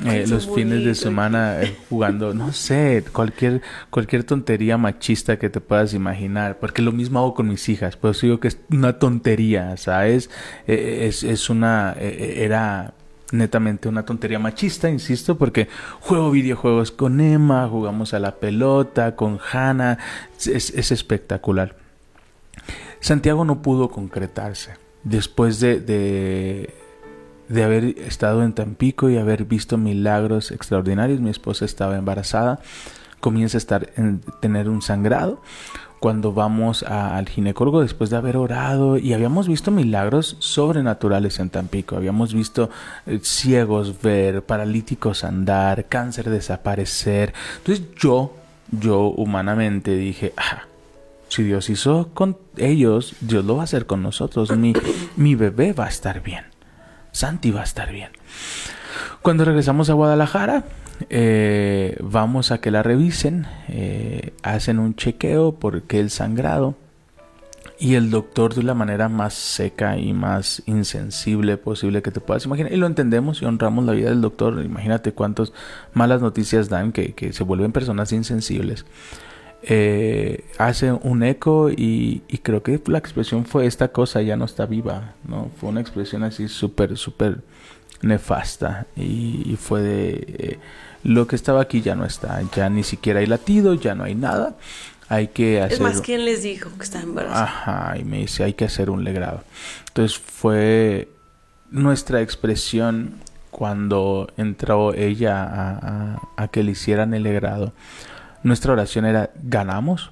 [0.06, 5.60] eh, los fines de semana eh, jugando, no sé, cualquier, cualquier tontería machista que te
[5.60, 6.58] puedas imaginar.
[6.58, 7.96] Porque lo mismo hago con mis hijas.
[7.96, 10.30] Por eso digo que es una tontería, ¿sabes?
[10.66, 11.94] Eh, es, es una...
[11.98, 12.94] era
[13.32, 15.68] netamente una tontería machista, insisto, porque
[16.00, 19.98] juego videojuegos con Emma, jugamos a la pelota, con Hannah,
[20.38, 21.74] es, es espectacular.
[23.00, 26.74] Santiago no pudo concretarse después de, de,
[27.48, 31.20] de haber estado en Tampico y haber visto milagros extraordinarios.
[31.20, 32.60] Mi esposa estaba embarazada,
[33.20, 35.42] comienza a estar en, tener un sangrado.
[36.02, 41.94] Cuando vamos al ginecólogo después de haber orado y habíamos visto milagros sobrenaturales en Tampico,
[41.94, 42.70] habíamos visto
[43.06, 47.32] eh, ciegos ver, paralíticos andar, cáncer desaparecer.
[47.58, 48.34] Entonces yo,
[48.72, 50.64] yo humanamente dije, ah,
[51.28, 54.50] si Dios hizo con ellos, Dios lo va a hacer con nosotros.
[54.56, 54.72] Mi,
[55.14, 56.46] mi bebé va a estar bien.
[57.12, 58.10] Santi va a estar bien.
[59.22, 60.64] Cuando regresamos a Guadalajara,
[61.10, 63.46] eh, vamos a que la revisen.
[63.68, 66.76] eh, hacen un chequeo porque el sangrado.
[67.78, 72.44] Y el doctor de la manera más seca y más insensible posible que te puedas
[72.44, 72.72] imaginar.
[72.72, 74.62] Y lo entendemos y honramos la vida del doctor.
[74.64, 75.52] Imagínate cuántas
[75.92, 78.84] malas noticias dan que, que se vuelven personas insensibles
[79.62, 84.66] eh, hace un eco y, creo que la expresión fue esta cosa ya no está
[84.66, 85.50] viva, ¿no?
[85.56, 87.38] Fue una expresión así súper, súper
[88.02, 90.58] nefasta y, y fue de eh,
[91.04, 94.14] lo que estaba aquí ya no está, ya ni siquiera hay latido, ya no hay
[94.14, 94.54] nada,
[95.08, 95.72] hay que hacer...
[95.74, 97.42] Es más, ¿quién les dijo que está embarazada?
[97.42, 99.42] Ajá, y me dice, hay que hacer un legrado.
[99.88, 101.08] Entonces fue
[101.70, 103.14] nuestra expresión
[103.50, 105.70] cuando entró ella a,
[106.16, 107.72] a- a que le hicieran el legrado.
[108.42, 110.10] Nuestra oración era, ¿ganamos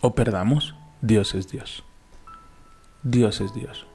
[0.00, 0.74] o perdamos?
[1.00, 1.84] Dios es Dios.
[3.02, 3.86] Dios es Dios.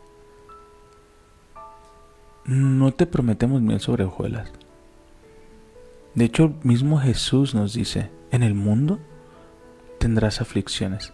[2.45, 4.51] No te prometemos miel sobre hojuelas.
[6.15, 8.99] De hecho, mismo Jesús nos dice, en el mundo
[9.99, 11.13] tendrás aflicciones.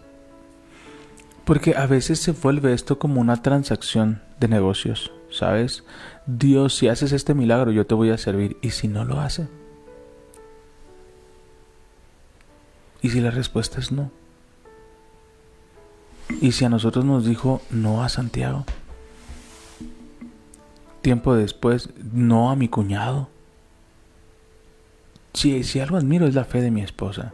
[1.44, 5.84] Porque a veces se vuelve esto como una transacción de negocios, ¿sabes?
[6.26, 8.56] Dios, si haces este milagro, yo te voy a servir.
[8.60, 9.48] ¿Y si no lo hace?
[13.02, 14.10] ¿Y si la respuesta es no?
[16.40, 18.64] ¿Y si a nosotros nos dijo no a Santiago?
[21.00, 23.28] Tiempo después, no a mi cuñado.
[25.32, 27.32] Si, si algo admiro es la fe de mi esposa.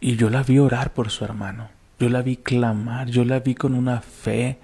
[0.00, 1.70] Y yo la vi orar por su hermano.
[1.98, 3.08] Yo la vi clamar.
[3.08, 4.58] Yo la vi con una fe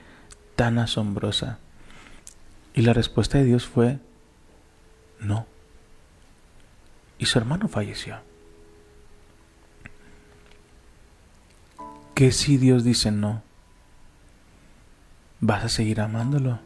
[0.54, 1.58] tan asombrosa.
[2.74, 3.98] Y la respuesta de Dios fue
[5.20, 5.46] no.
[7.18, 8.18] Y su hermano falleció.
[12.14, 13.42] ¿Qué si Dios dice no?
[15.40, 16.60] ¿Vas a seguir amándolo?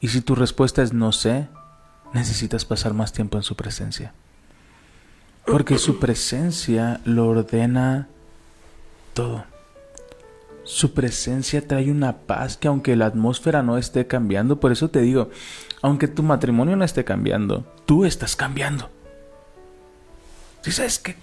[0.00, 1.48] Y si tu respuesta es no sé,
[2.16, 4.12] necesitas pasar más tiempo en su presencia.
[5.44, 8.08] Porque su presencia lo ordena
[9.14, 9.44] todo.
[10.64, 15.00] Su presencia trae una paz que aunque la atmósfera no esté cambiando, por eso te
[15.00, 15.30] digo,
[15.82, 18.90] aunque tu matrimonio no esté cambiando, tú estás cambiando.
[20.62, 21.14] ¿Sí sabes qué?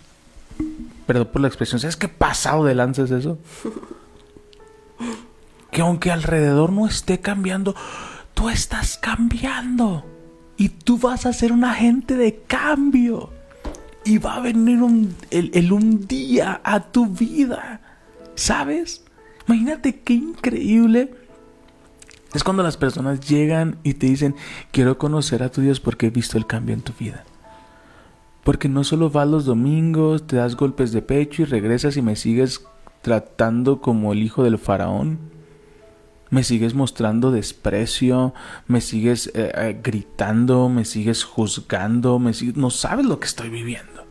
[1.06, 3.38] Perdón por la expresión, ¿sabes qué pasado de lanza es eso?
[5.72, 7.76] Que aunque alrededor no esté cambiando,
[8.34, 10.06] tú estás cambiando.
[10.64, 13.32] Y tú vas a ser un agente de cambio.
[14.06, 17.82] Y va a venir un, el, un día a tu vida.
[18.36, 19.04] ¿Sabes?
[19.46, 21.16] Imagínate qué increíble.
[22.34, 24.38] Es cuando las personas llegan y te dicen,
[24.72, 27.26] quiero conocer a tu Dios porque he visto el cambio en tu vida.
[28.46, 32.16] Porque no solo vas los domingos, te das golpes de pecho y regresas y me
[32.16, 32.64] sigues
[33.02, 35.33] tratando como el hijo del faraón.
[36.34, 38.34] Me sigues mostrando desprecio,
[38.66, 42.58] me sigues eh, eh, gritando, me sigues juzgando, me sigues...
[42.58, 44.04] no sabes lo que estoy viviendo.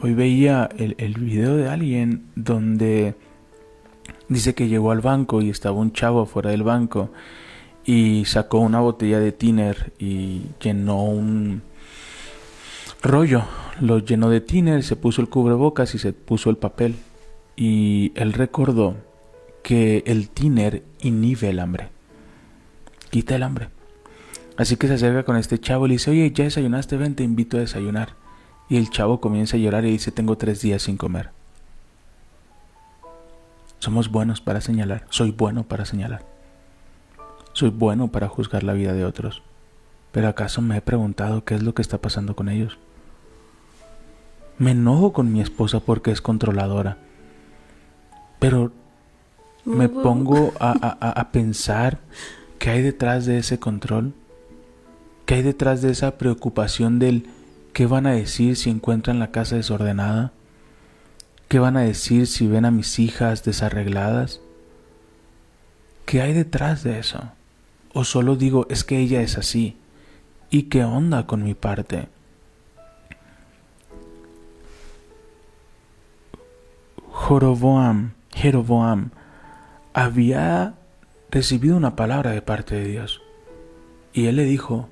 [0.00, 3.14] Hoy veía el, el video de alguien donde
[4.28, 7.12] dice que llegó al banco y estaba un chavo afuera del banco
[7.84, 11.62] y sacó una botella de tiner y llenó un
[13.02, 13.44] rollo,
[13.80, 16.96] lo llenó de tiner, se puso el cubrebocas y se puso el papel
[17.54, 19.05] y él recordó
[19.66, 21.88] que el tiner inhibe el hambre,
[23.10, 23.68] quita el hambre.
[24.56, 27.24] Así que se acerca con este chavo y le dice, oye, ya desayunaste, ven, te
[27.24, 28.10] invito a desayunar.
[28.68, 31.30] Y el chavo comienza a llorar y dice, tengo tres días sin comer.
[33.80, 36.24] Somos buenos para señalar, soy bueno para señalar.
[37.52, 39.42] Soy bueno para juzgar la vida de otros.
[40.12, 42.78] Pero ¿acaso me he preguntado qué es lo que está pasando con ellos?
[44.58, 46.98] Me enojo con mi esposa porque es controladora.
[48.38, 48.70] Pero
[49.66, 51.98] me pongo a, a, a pensar
[52.58, 54.14] qué hay detrás de ese control.
[55.26, 57.28] ¿Qué hay detrás de esa preocupación del
[57.72, 60.32] qué van a decir si encuentran la casa desordenada?
[61.48, 64.40] ¿Qué van a decir si ven a mis hijas desarregladas?
[66.04, 67.32] ¿Qué hay detrás de eso?
[67.92, 69.76] O solo digo, es que ella es así.
[70.48, 72.08] ¿Y qué onda con mi parte?
[77.10, 79.10] Joroboam, Jeroboam,
[79.96, 80.74] había
[81.30, 83.22] recibido una palabra de parte de Dios.
[84.12, 84.90] Y él le dijo,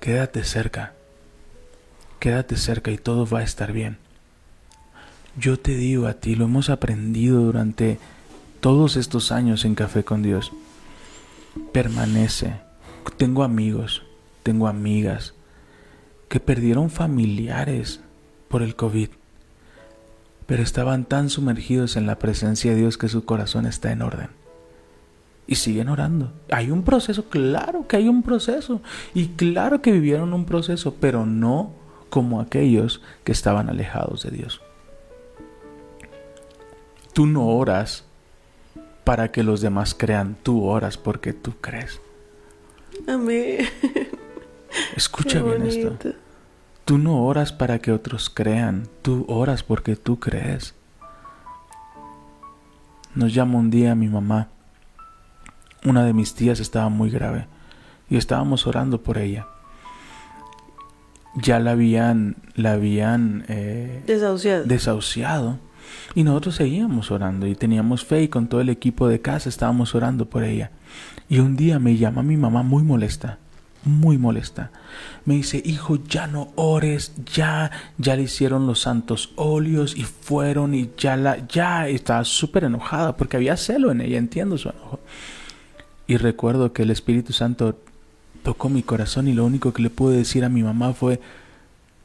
[0.00, 0.94] quédate cerca,
[2.20, 3.98] quédate cerca y todo va a estar bien.
[5.36, 7.98] Yo te digo a ti, lo hemos aprendido durante
[8.60, 10.52] todos estos años en Café con Dios.
[11.72, 12.54] Permanece.
[13.16, 14.04] Tengo amigos,
[14.44, 15.34] tengo amigas
[16.28, 18.00] que perdieron familiares
[18.46, 19.08] por el COVID,
[20.48, 24.30] pero estaban tan sumergidos en la presencia de Dios que su corazón está en orden.
[25.46, 26.32] Y siguen orando.
[26.50, 28.80] Hay un proceso, claro que hay un proceso.
[29.12, 31.72] Y claro que vivieron un proceso, pero no
[32.08, 34.62] como aquellos que estaban alejados de Dios.
[37.12, 38.04] Tú no oras
[39.04, 42.00] para que los demás crean, tú oras porque tú crees.
[43.06, 43.68] Amén.
[44.96, 46.14] Escucha bien esto.
[46.88, 50.74] Tú no oras para que otros crean, tú oras porque tú crees.
[53.14, 54.48] Nos llamó un día mi mamá.
[55.84, 57.46] Una de mis tías estaba muy grave
[58.08, 59.48] y estábamos orando por ella.
[61.34, 64.64] Ya la habían, la habían eh, Desahuciado.
[64.64, 65.58] desahuciado.
[66.14, 69.94] Y nosotros seguíamos orando y teníamos fe y con todo el equipo de casa estábamos
[69.94, 70.70] orando por ella.
[71.28, 73.36] Y un día me llama mi mamá muy molesta,
[73.84, 74.70] muy molesta.
[75.24, 80.74] Me dice, hijo, ya no ores, ya, ya le hicieron los santos óleos y fueron
[80.74, 85.00] y ya la, ya estaba súper enojada porque había celo en ella, entiendo su enojo.
[86.06, 87.78] Y recuerdo que el Espíritu Santo
[88.42, 91.20] tocó mi corazón y lo único que le pude decir a mi mamá fue,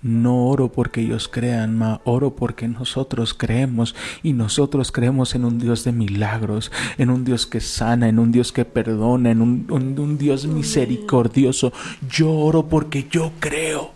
[0.03, 5.57] no oro porque ellos crean, ma, oro porque nosotros creemos y nosotros creemos en un
[5.59, 9.65] Dios de milagros, en un Dios que sana, en un Dios que perdona, en un,
[9.71, 11.71] un- Dios misericordioso.
[12.09, 13.93] Yo oro porque yo creo.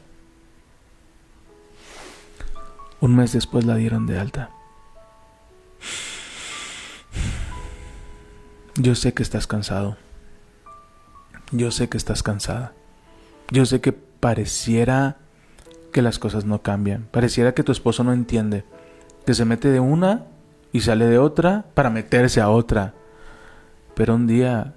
[3.02, 4.50] Un mes después la dieron de alta.
[8.76, 9.98] Yo sé que estás cansado.
[11.52, 12.74] Yo sé que estás cansada.
[13.52, 15.18] Yo sé que pareciera
[15.92, 17.08] que las cosas no cambian.
[17.12, 18.64] Pareciera que tu esposo no entiende.
[19.26, 20.26] Que se mete de una
[20.72, 22.94] y sale de otra para meterse a otra.
[23.96, 24.74] Pero un día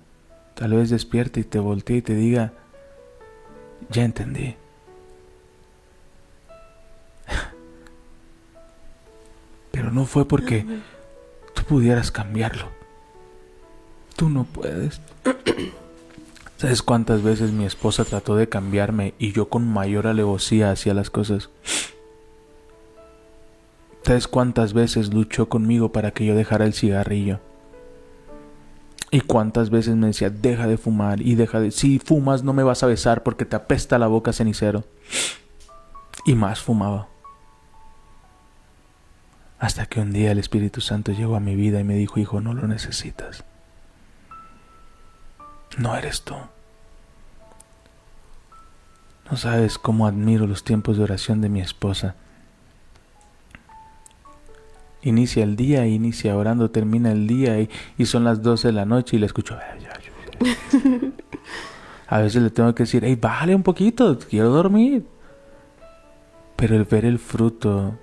[0.55, 2.53] tal vez despierte y te voltee y te diga,
[3.90, 4.57] ya entendí.
[9.70, 10.64] Pero no fue porque
[11.55, 12.68] tú pudieras cambiarlo.
[14.16, 15.01] Tú no puedes.
[16.61, 21.09] ¿Sabes cuántas veces mi esposa trató de cambiarme y yo con mayor alevosía hacía las
[21.09, 21.49] cosas?
[24.03, 27.41] ¿Sabes cuántas veces luchó conmigo para que yo dejara el cigarrillo?
[29.11, 31.70] ¿Y cuántas veces me decía, deja de fumar y deja de...
[31.70, 34.84] Si fumas no me vas a besar porque te apesta la boca cenicero.
[36.26, 37.09] Y más fumaba.
[39.59, 42.43] Hasta que un día el Espíritu Santo llegó a mi vida y me dijo, hijo,
[42.43, 43.47] no lo necesitas.
[45.78, 46.34] No eres tú.
[49.31, 52.16] No sabes cómo admiro los tiempos de oración de mi esposa.
[55.03, 58.85] Inicia el día, inicia orando, termina el día y, y son las 12 de la
[58.85, 59.57] noche y le escucho.
[62.09, 65.07] A veces le tengo que decir, hey, bájale un poquito, quiero dormir.
[66.57, 67.97] Pero el ver el fruto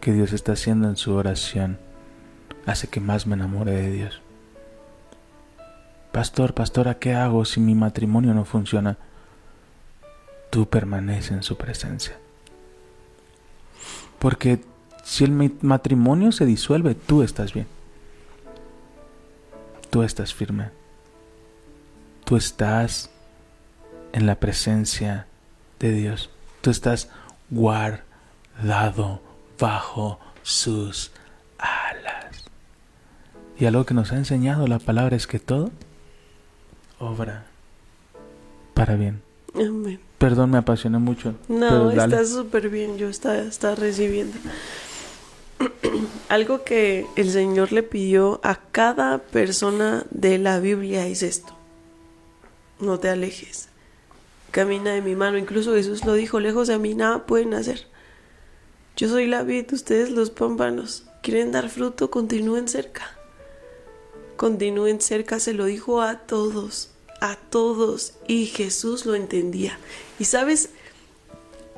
[0.00, 1.78] que Dios está haciendo en su oración
[2.64, 4.22] hace que más me enamore de Dios.
[6.10, 8.96] Pastor, pastora, ¿qué hago si mi matrimonio no funciona?
[10.50, 12.18] Tú permaneces en su presencia.
[14.18, 14.60] Porque
[15.04, 15.32] si el
[15.62, 17.66] matrimonio se disuelve, tú estás bien.
[19.90, 20.70] Tú estás firme.
[22.24, 23.10] Tú estás
[24.12, 25.26] en la presencia
[25.78, 26.30] de Dios.
[26.60, 27.08] Tú estás
[27.48, 29.20] guardado
[29.58, 31.12] bajo sus
[31.58, 32.44] alas.
[33.58, 35.70] Y algo que nos ha enseñado la palabra es que todo
[36.98, 37.46] obra
[38.74, 39.22] para bien.
[39.54, 40.09] Amén.
[40.20, 41.34] Perdón, me apasioné mucho.
[41.48, 44.36] No, está súper bien, yo está, está recibiendo.
[46.28, 51.54] Algo que el Señor le pidió a cada persona de la Biblia es esto.
[52.80, 53.70] No te alejes.
[54.50, 55.38] Camina de mi mano.
[55.38, 57.86] Incluso Jesús lo dijo, lejos de mí nada pueden hacer.
[58.98, 61.06] Yo soy la vid, ustedes los pámpanos.
[61.22, 62.10] ¿Quieren dar fruto?
[62.10, 63.16] Continúen cerca.
[64.36, 66.90] Continúen cerca, se lo dijo a todos,
[67.20, 68.14] a todos.
[68.26, 69.78] Y Jesús lo entendía.
[70.18, 70.70] Y sabes,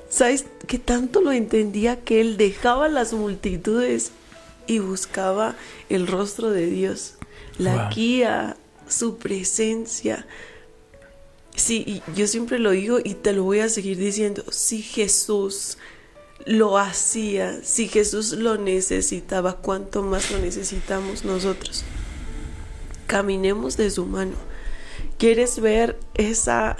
[0.09, 4.13] ¿sabes que tanto lo entendía que él dejaba las multitudes
[4.67, 5.57] y buscaba
[5.89, 7.15] el rostro de Dios,
[7.59, 8.57] la guía,
[8.89, 10.27] su presencia?
[11.55, 14.45] Sí, yo siempre lo digo y te lo voy a seguir diciendo.
[14.51, 15.77] Si Jesús
[16.47, 21.85] lo hacía, si Jesús lo necesitaba, ¿cuánto más lo necesitamos nosotros?
[23.07, 24.52] Caminemos de su mano.
[25.23, 26.77] ¿Quieres ver esa,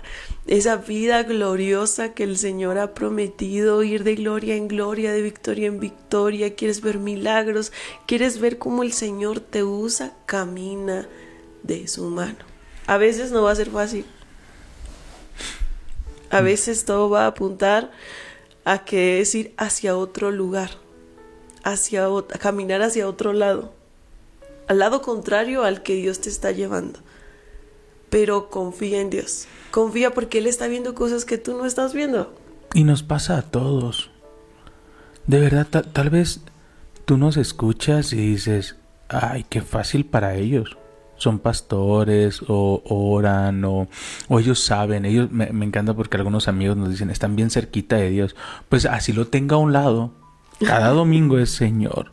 [0.49, 5.69] esa vida gloriosa que el Señor ha prometido, ir de gloria en gloria, de victoria
[5.69, 6.57] en victoria?
[6.57, 7.71] ¿Quieres ver milagros?
[8.05, 10.17] ¿Quieres ver cómo el Señor te usa?
[10.27, 11.07] Camina
[11.63, 12.39] de su mano.
[12.89, 14.07] A veces no va a ser fácil.
[16.29, 17.93] A veces todo va a apuntar
[18.65, 20.73] a que es ir hacia otro lugar,
[21.63, 23.73] hacia a caminar hacia otro lado,
[24.67, 26.99] al lado contrario al que Dios te está llevando.
[28.13, 32.35] Pero confía en Dios, confía porque Él está viendo cosas que tú no estás viendo.
[32.75, 34.11] Y nos pasa a todos.
[35.27, 36.43] De verdad, tal vez
[37.07, 38.77] tú nos escuchas y dices,
[39.09, 40.77] ay, qué fácil para ellos
[41.17, 43.89] son pastores o oran o,
[44.29, 48.37] ellos saben, ellos me, encanta porque algunos amigos nos dicen, están bien cerquita de Dios,
[48.69, 50.13] pues así lo tenga a un lado,
[50.59, 52.11] cada domingo es Señor.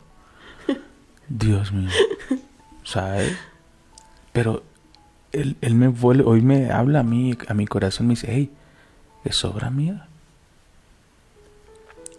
[1.28, 1.90] Dios mío,
[2.84, 3.36] ¿sabes?
[4.32, 4.62] Pero
[5.32, 8.50] él, él me vuelve, hoy me habla a mí, a mi corazón, me dice, hey,
[9.24, 10.06] es obra mía.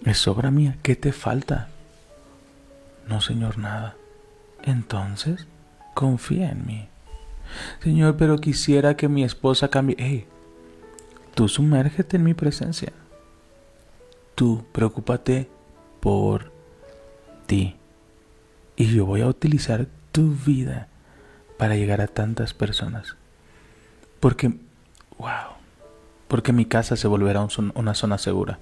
[0.06, 1.70] Es obra mía, ¿qué te falta?
[3.08, 3.96] No, Señor, nada.
[4.64, 5.48] Entonces,
[5.94, 6.88] confía en mí.
[7.84, 9.96] Señor, pero quisiera que mi esposa cambie.
[10.00, 10.26] Hey,
[11.36, 12.94] tú sumérgete en mi presencia.
[14.36, 15.50] Tú preocúpate
[16.00, 16.52] por
[17.46, 17.76] ti.
[18.76, 20.88] Y yo voy a utilizar tu vida
[21.62, 23.16] para llegar a tantas personas.
[24.20, 24.48] Porque,
[25.20, 25.54] wow,
[26.28, 28.58] porque mi casa se volverá una zona segura.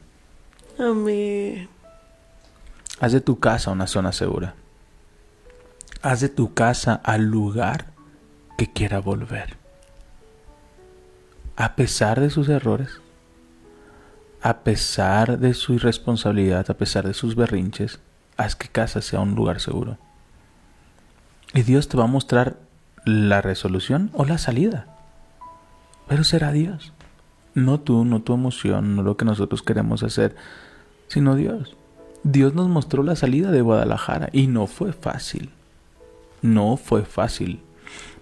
[0.78, 1.70] Amén.
[3.00, 4.54] Haz de tu casa una zona segura.
[6.02, 7.86] Haz de tu casa al lugar
[8.58, 9.56] que quiera volver.
[11.56, 13.00] A pesar de sus errores,
[14.42, 18.02] a pesar de su irresponsabilidad, a pesar de sus berrinches,
[18.36, 19.98] haz que casa sea un lugar seguro.
[21.54, 22.68] Y Dios te va a mostrar
[23.06, 24.88] la resolución o la salida.
[26.08, 26.94] Pero será Dios.
[27.54, 30.36] No tú, no tu emoción, no lo que nosotros queremos hacer,
[31.08, 31.76] sino Dios.
[32.24, 35.52] Dios nos mostró la salida de Guadalajara y no fue fácil.
[36.42, 37.62] No fue fácil,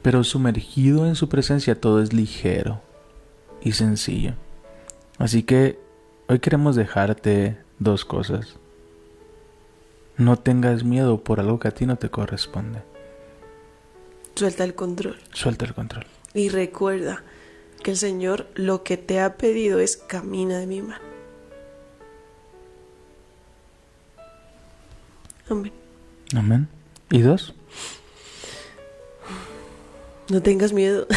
[0.01, 2.81] pero sumergido en su presencia todo es ligero
[3.61, 4.33] y sencillo.
[5.17, 5.79] Así que
[6.27, 8.57] hoy queremos dejarte dos cosas.
[10.17, 12.81] No tengas miedo por algo que a ti no te corresponde.
[14.37, 15.17] Suelta el control.
[15.33, 16.05] Suelta el control.
[16.35, 17.23] Y recuerda
[17.81, 21.01] que el Señor lo que te ha pedido es camina de mi mano.
[25.49, 25.73] Amén.
[26.35, 26.67] Amén.
[27.09, 27.55] ¿Y dos?
[30.29, 31.07] No tengas miedo.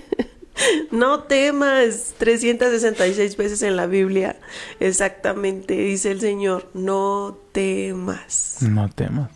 [0.90, 2.14] no temas.
[2.16, 4.40] 366 veces en la Biblia.
[4.78, 5.74] Exactamente.
[5.74, 8.62] Dice el Señor, no temas.
[8.62, 9.30] No temas.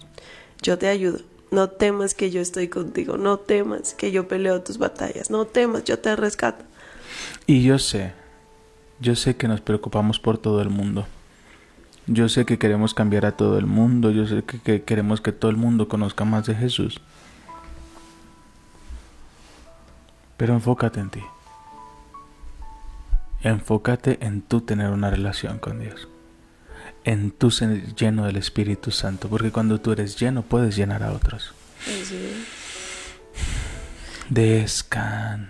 [0.63, 1.34] Yo te ayudo.
[1.55, 3.17] No temas que yo estoy contigo.
[3.17, 5.31] No temas que yo peleo tus batallas.
[5.31, 6.65] No temas, yo te rescato.
[7.47, 8.13] Y yo sé,
[8.99, 11.07] yo sé que nos preocupamos por todo el mundo.
[12.09, 14.11] Yo sé que queremos cambiar a todo el mundo.
[14.11, 17.01] Yo sé que, queremos que todo el mundo conozca más de Jesús.
[20.37, 21.23] Pero enfócate en ti.
[23.43, 26.09] Enfócate en tú tener una relación con Dios.
[27.05, 31.13] En tú ser lleno del Espíritu Santo, porque cuando tú eres lleno puedes llenar a
[31.13, 31.53] otros.
[34.31, 35.45] Descansa.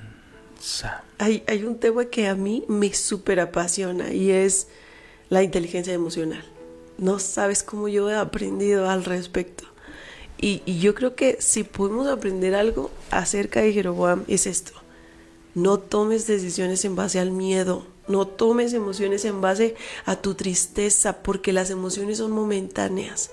[1.18, 4.66] Hay, hay un tema que a mí me súper apasiona y es
[5.28, 6.44] la inteligencia emocional.
[6.98, 9.64] No sabes cómo yo he aprendido al respecto.
[10.38, 14.72] Y, y yo creo que si podemos aprender algo acerca de Jeroboam es esto.
[15.55, 17.86] No tomes decisiones en base al miedo.
[18.09, 19.74] No tomes emociones en base
[20.05, 23.30] a tu tristeza, porque las emociones son momentáneas.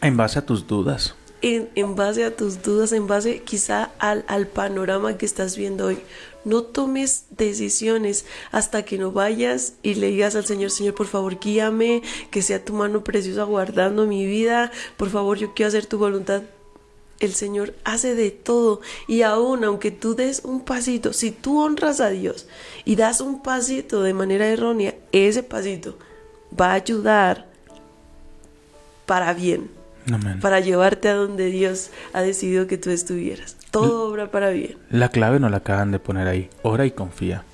[0.00, 1.14] En base a tus dudas.
[1.40, 5.86] En, en base a tus dudas, en base quizá al, al panorama que estás viendo
[5.86, 5.98] hoy.
[6.44, 11.38] No tomes decisiones hasta que no vayas y le digas al Señor, Señor, por favor,
[11.38, 14.72] guíame, que sea tu mano preciosa guardando mi vida.
[14.96, 16.42] Por favor, yo quiero hacer tu voluntad
[17.20, 22.00] el Señor hace de todo y aún aunque tú des un pasito, si tú honras
[22.00, 22.46] a Dios
[22.84, 25.98] y das un pasito de manera errónea, ese pasito
[26.58, 27.46] va a ayudar
[29.06, 29.70] para bien,
[30.12, 30.38] Amén.
[30.40, 33.56] para llevarte a donde Dios ha decidido que tú estuvieras.
[33.70, 34.76] Todo obra para bien.
[34.90, 36.48] La clave no la acaban de poner ahí.
[36.62, 37.44] Ora y confía.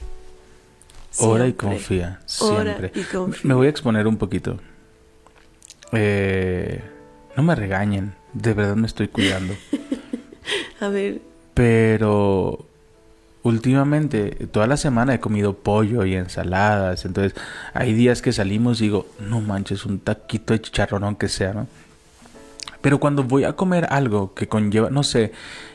[1.19, 2.21] Ora y confía.
[2.27, 2.93] Siempre.
[2.95, 3.41] y confía.
[3.45, 4.59] Me voy a exponer un poquito.
[5.93, 6.83] Eh,
[7.37, 8.15] no me regañen.
[8.35, 9.55] De verdad me estoy cuidando.
[10.81, 11.23] A ver,
[11.55, 12.67] Pero
[13.43, 17.05] últimamente, toda la semana he comido pollo y ensaladas.
[17.05, 17.35] Entonces,
[17.73, 21.69] hay días que salimos y digo, no manches, un taquito de chicharrón, aunque sea, ¿no?
[22.81, 25.33] Pero cuando voy a comer algo que conlleva, no sé,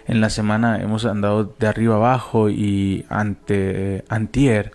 [0.07, 4.73] en la semana hemos andado de arriba abajo y ante antier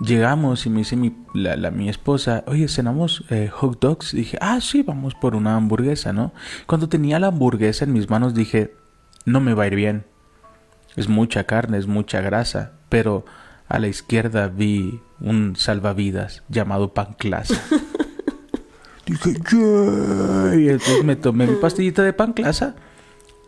[0.00, 4.14] llegamos y me dice mi, la, la- mi esposa, oye, cenamos eh, hot dogs.
[4.14, 6.32] Y dije, ah, sí, vamos por una hamburguesa, ¿no?
[6.66, 8.74] Cuando tenía la hamburguesa en mis manos dije,
[9.24, 10.04] no me va a ir bien.
[10.96, 13.24] Es mucha carne, es mucha grasa, pero
[13.68, 17.60] a la izquierda vi un salvavidas llamado Panclasa.
[19.06, 20.54] Dije, "Yeah".
[20.58, 22.74] Y entonces me tomé mi pastillita de Panclasa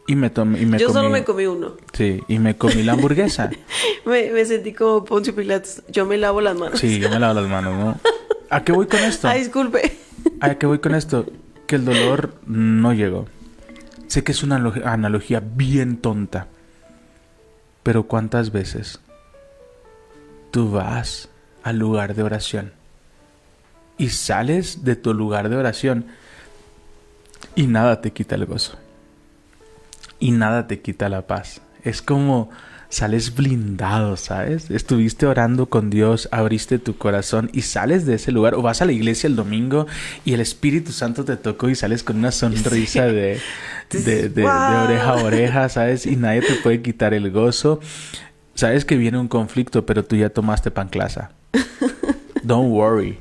[0.07, 1.73] y me tomé y me yo comí, solo me comí uno.
[1.93, 3.51] Sí, y me comí la hamburguesa.
[4.07, 5.83] Me, me sentí como Poncio Pilatos.
[5.89, 6.79] Yo me lavo las manos.
[6.79, 8.01] Sí, yo me lavo las manos, ¿no?
[8.51, 9.27] ¿A qué voy con esto?
[9.27, 9.97] Ay, disculpe.
[10.41, 11.27] ¿A qué voy con esto?
[11.67, 13.27] Que el dolor no llegó.
[14.07, 16.47] Sé que es una analo- analogía bien tonta.
[17.83, 19.01] Pero ¿cuántas veces
[20.53, 21.29] tú vas
[21.65, 22.73] al lugar de oración
[23.99, 26.07] y sales de tu lugar de oración
[27.57, 28.79] y nada te quita el gozo?
[30.19, 31.61] Y nada te quita la paz.
[31.85, 32.51] Es como
[32.89, 34.71] sales blindado, ¿sabes?
[34.71, 38.85] Estuviste orando con Dios, abriste tu corazón y sales de ese lugar o vas a
[38.87, 39.87] la iglesia el domingo
[40.25, 43.15] y el Espíritu Santo te tocó y sales con una sonrisa Sí.
[43.15, 43.41] de,
[43.91, 44.85] de, de- de ¡Wow!
[44.85, 46.07] oreja a oreja, ¿sabes?
[46.07, 47.81] Y nadie te puede quitar el gozo.
[48.55, 51.33] Sabes que viene un conflicto, pero tú ya tomaste panclasa.
[52.43, 53.19] Don't worry.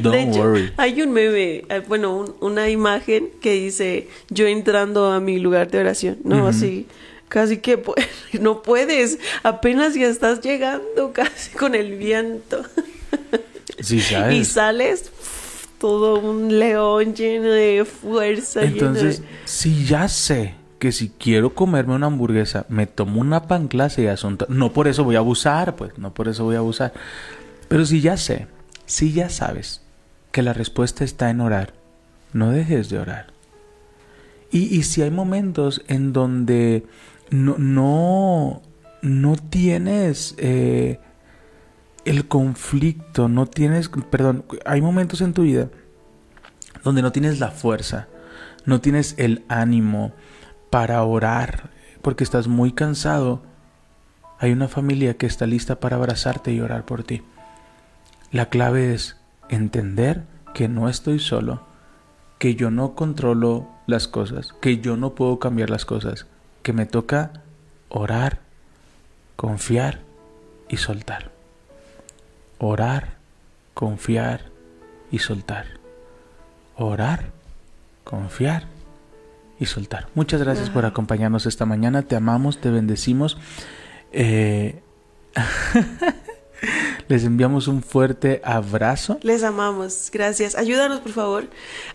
[0.00, 0.72] Don't de hecho, worry.
[0.76, 5.70] hay un meme, eh, bueno, un- una imagen que dice yo entrando a mi lugar
[5.70, 6.46] de oración, ¿no?
[6.46, 6.86] Así,
[7.28, 7.82] casi que
[8.40, 12.62] no puedes, apenas ya estás llegando casi con el viento.
[13.80, 14.48] Sí, Y ¿sabes?
[14.48, 18.62] sales pf, todo un león lleno de fuerza.
[18.62, 23.44] lleno de- Entonces, si ya sé que si quiero comerme una hamburguesa, me tomo una
[23.48, 24.44] panclasa y asunto.
[24.50, 26.92] No por eso voy a abusar, pues, no por eso voy a abusar.
[27.68, 28.46] Pero si ya sé,
[28.84, 29.80] si ya sabes
[30.36, 31.72] que la respuesta está en orar,
[32.34, 33.28] no dejes de orar.
[34.52, 36.84] Y, y si hay momentos en donde
[37.30, 38.60] no, no,
[39.00, 41.00] no tienes eh,
[42.04, 45.70] el conflicto, no tienes, perdón, hay momentos en tu vida
[46.84, 48.08] donde no tienes la fuerza,
[48.66, 50.12] no tienes el ánimo
[50.68, 51.70] para orar,
[52.02, 53.42] porque estás muy cansado,
[54.38, 57.22] hay una familia que está lista para abrazarte y orar por ti.
[58.32, 59.15] La clave es
[59.48, 60.24] entender
[60.54, 61.62] que no estoy solo,
[62.38, 66.26] que yo no controlo las cosas, que yo no puedo cambiar las cosas,
[66.62, 67.42] que me toca
[67.88, 68.40] orar,
[69.36, 70.00] confiar
[70.68, 71.30] y soltar.
[72.58, 73.14] Orar,
[73.74, 74.46] confiar
[75.10, 75.66] y soltar.
[76.76, 77.30] Orar,
[78.04, 78.66] confiar
[79.58, 80.08] y soltar.
[80.14, 82.02] Muchas gracias por acompañarnos esta mañana.
[82.02, 83.38] Te amamos, te bendecimos.
[84.12, 84.82] Eh,
[87.08, 89.18] Les enviamos un fuerte abrazo.
[89.22, 90.56] Les amamos, gracias.
[90.56, 91.44] Ayúdanos, por favor,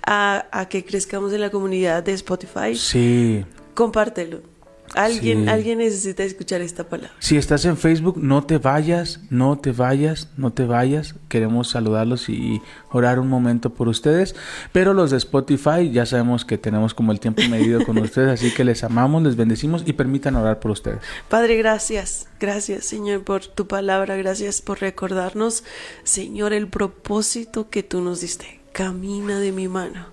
[0.05, 2.75] a, a que crezcamos en la comunidad de Spotify.
[2.75, 3.45] Sí.
[3.73, 4.50] Compártelo.
[4.93, 5.49] Alguien, Sí.
[5.49, 7.13] alguien necesita escuchar esta palabra.
[7.19, 11.15] Si estás en Facebook, no te vayas, no te vayas, no te vayas.
[11.29, 12.61] Queremos saludarlos y
[12.91, 14.35] orar un momento por ustedes.
[14.73, 18.53] Pero los de Spotify ya sabemos que tenemos como el tiempo medido con ustedes, así
[18.53, 20.99] que les amamos, les bendecimos y permitan orar por ustedes.
[21.29, 22.27] Padre, gracias.
[22.39, 24.15] Gracias, Señor, por tu palabra.
[24.17, 25.63] Gracias por recordarnos,
[26.03, 28.59] Señor, el propósito que tú nos diste.
[28.73, 30.05] camina de mi mano.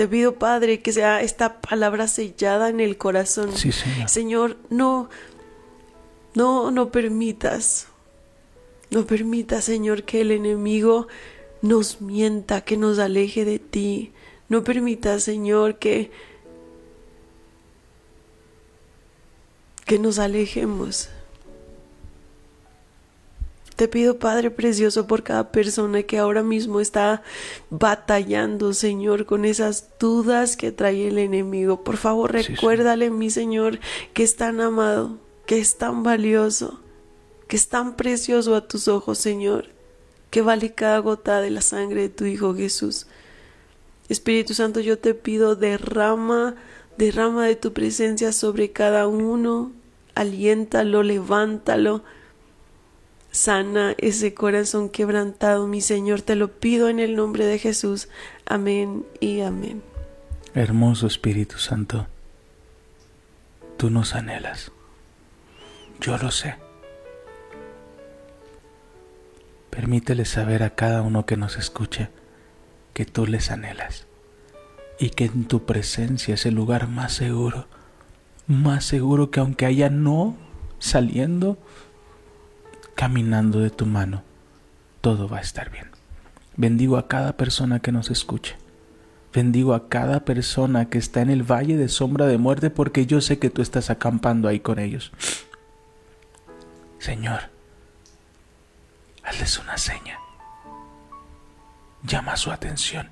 [0.00, 3.54] Te pido, Padre, que sea esta palabra sellada en el corazón.
[3.54, 4.08] Sí, Señor.
[4.08, 5.10] Señor, no,
[6.34, 7.86] no, no permitas,
[8.88, 11.06] no permitas, Señor, que el enemigo
[11.60, 14.14] nos mienta, que nos aleje de ti.
[14.48, 16.10] No permitas, Señor, que
[19.84, 21.10] que nos alejemos.
[23.80, 27.22] Te pido, Padre Precioso, por cada persona que ahora mismo está
[27.70, 31.82] batallando, Señor, con esas dudas que trae el enemigo.
[31.82, 33.80] Por favor, Sí, recuérdale, mi Señor,
[34.12, 35.16] que es tan amado,
[35.46, 36.78] que es tan valioso,
[37.48, 39.68] que es tan precioso a tus ojos, Señor,
[40.28, 43.06] que vale cada gota de la sangre de tu Hijo Jesús.
[44.10, 46.54] Espíritu Santo, yo te pido, derrama,
[46.98, 49.72] derrama de tu presencia sobre cada uno,
[50.14, 52.04] aliéntalo, levántalo,
[53.30, 58.08] sana ese corazón quebrantado, mi Señor, te lo pido en el nombre de Jesús.
[58.46, 59.82] Amén y amén.
[60.54, 62.06] Hermoso Espíritu Santo,
[63.76, 64.72] tú nos anhelas.
[66.00, 66.56] Yo lo sé.
[69.70, 72.08] Permítele saber a cada uno que nos escuche
[72.92, 74.06] que tú les anhelas
[74.98, 77.66] y que en tu presencia es el lugar más seguro,
[78.46, 80.36] más seguro que aunque haya no
[80.80, 81.56] saliendo,
[83.00, 84.22] caminando de tu mano,
[85.00, 85.90] todo va a estar bien.
[86.58, 88.58] Bendigo a cada persona que nos escuche.
[89.32, 93.22] Bendigo a cada persona que está en el valle de sombra de muerte porque yo
[93.22, 95.12] sé que tú estás acampando ahí con ellos.
[96.98, 97.40] Señor,
[99.24, 100.18] hazles una seña.
[102.02, 103.08] Llama su atención.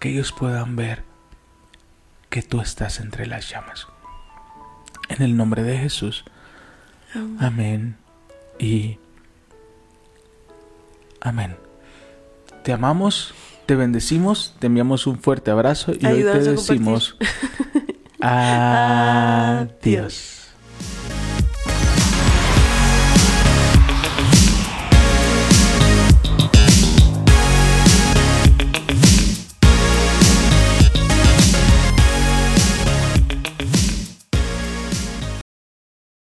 [0.00, 1.04] Que ellos puedan ver
[2.30, 3.86] que tú estás entre las llamas.
[5.08, 6.24] En el nombre de Jesús.
[7.38, 7.96] Amén.
[8.60, 8.98] Y
[11.20, 11.56] amén.
[12.62, 13.34] Te amamos,
[13.64, 17.16] te bendecimos, te enviamos un fuerte abrazo y hoy te decimos
[18.20, 19.60] adiós.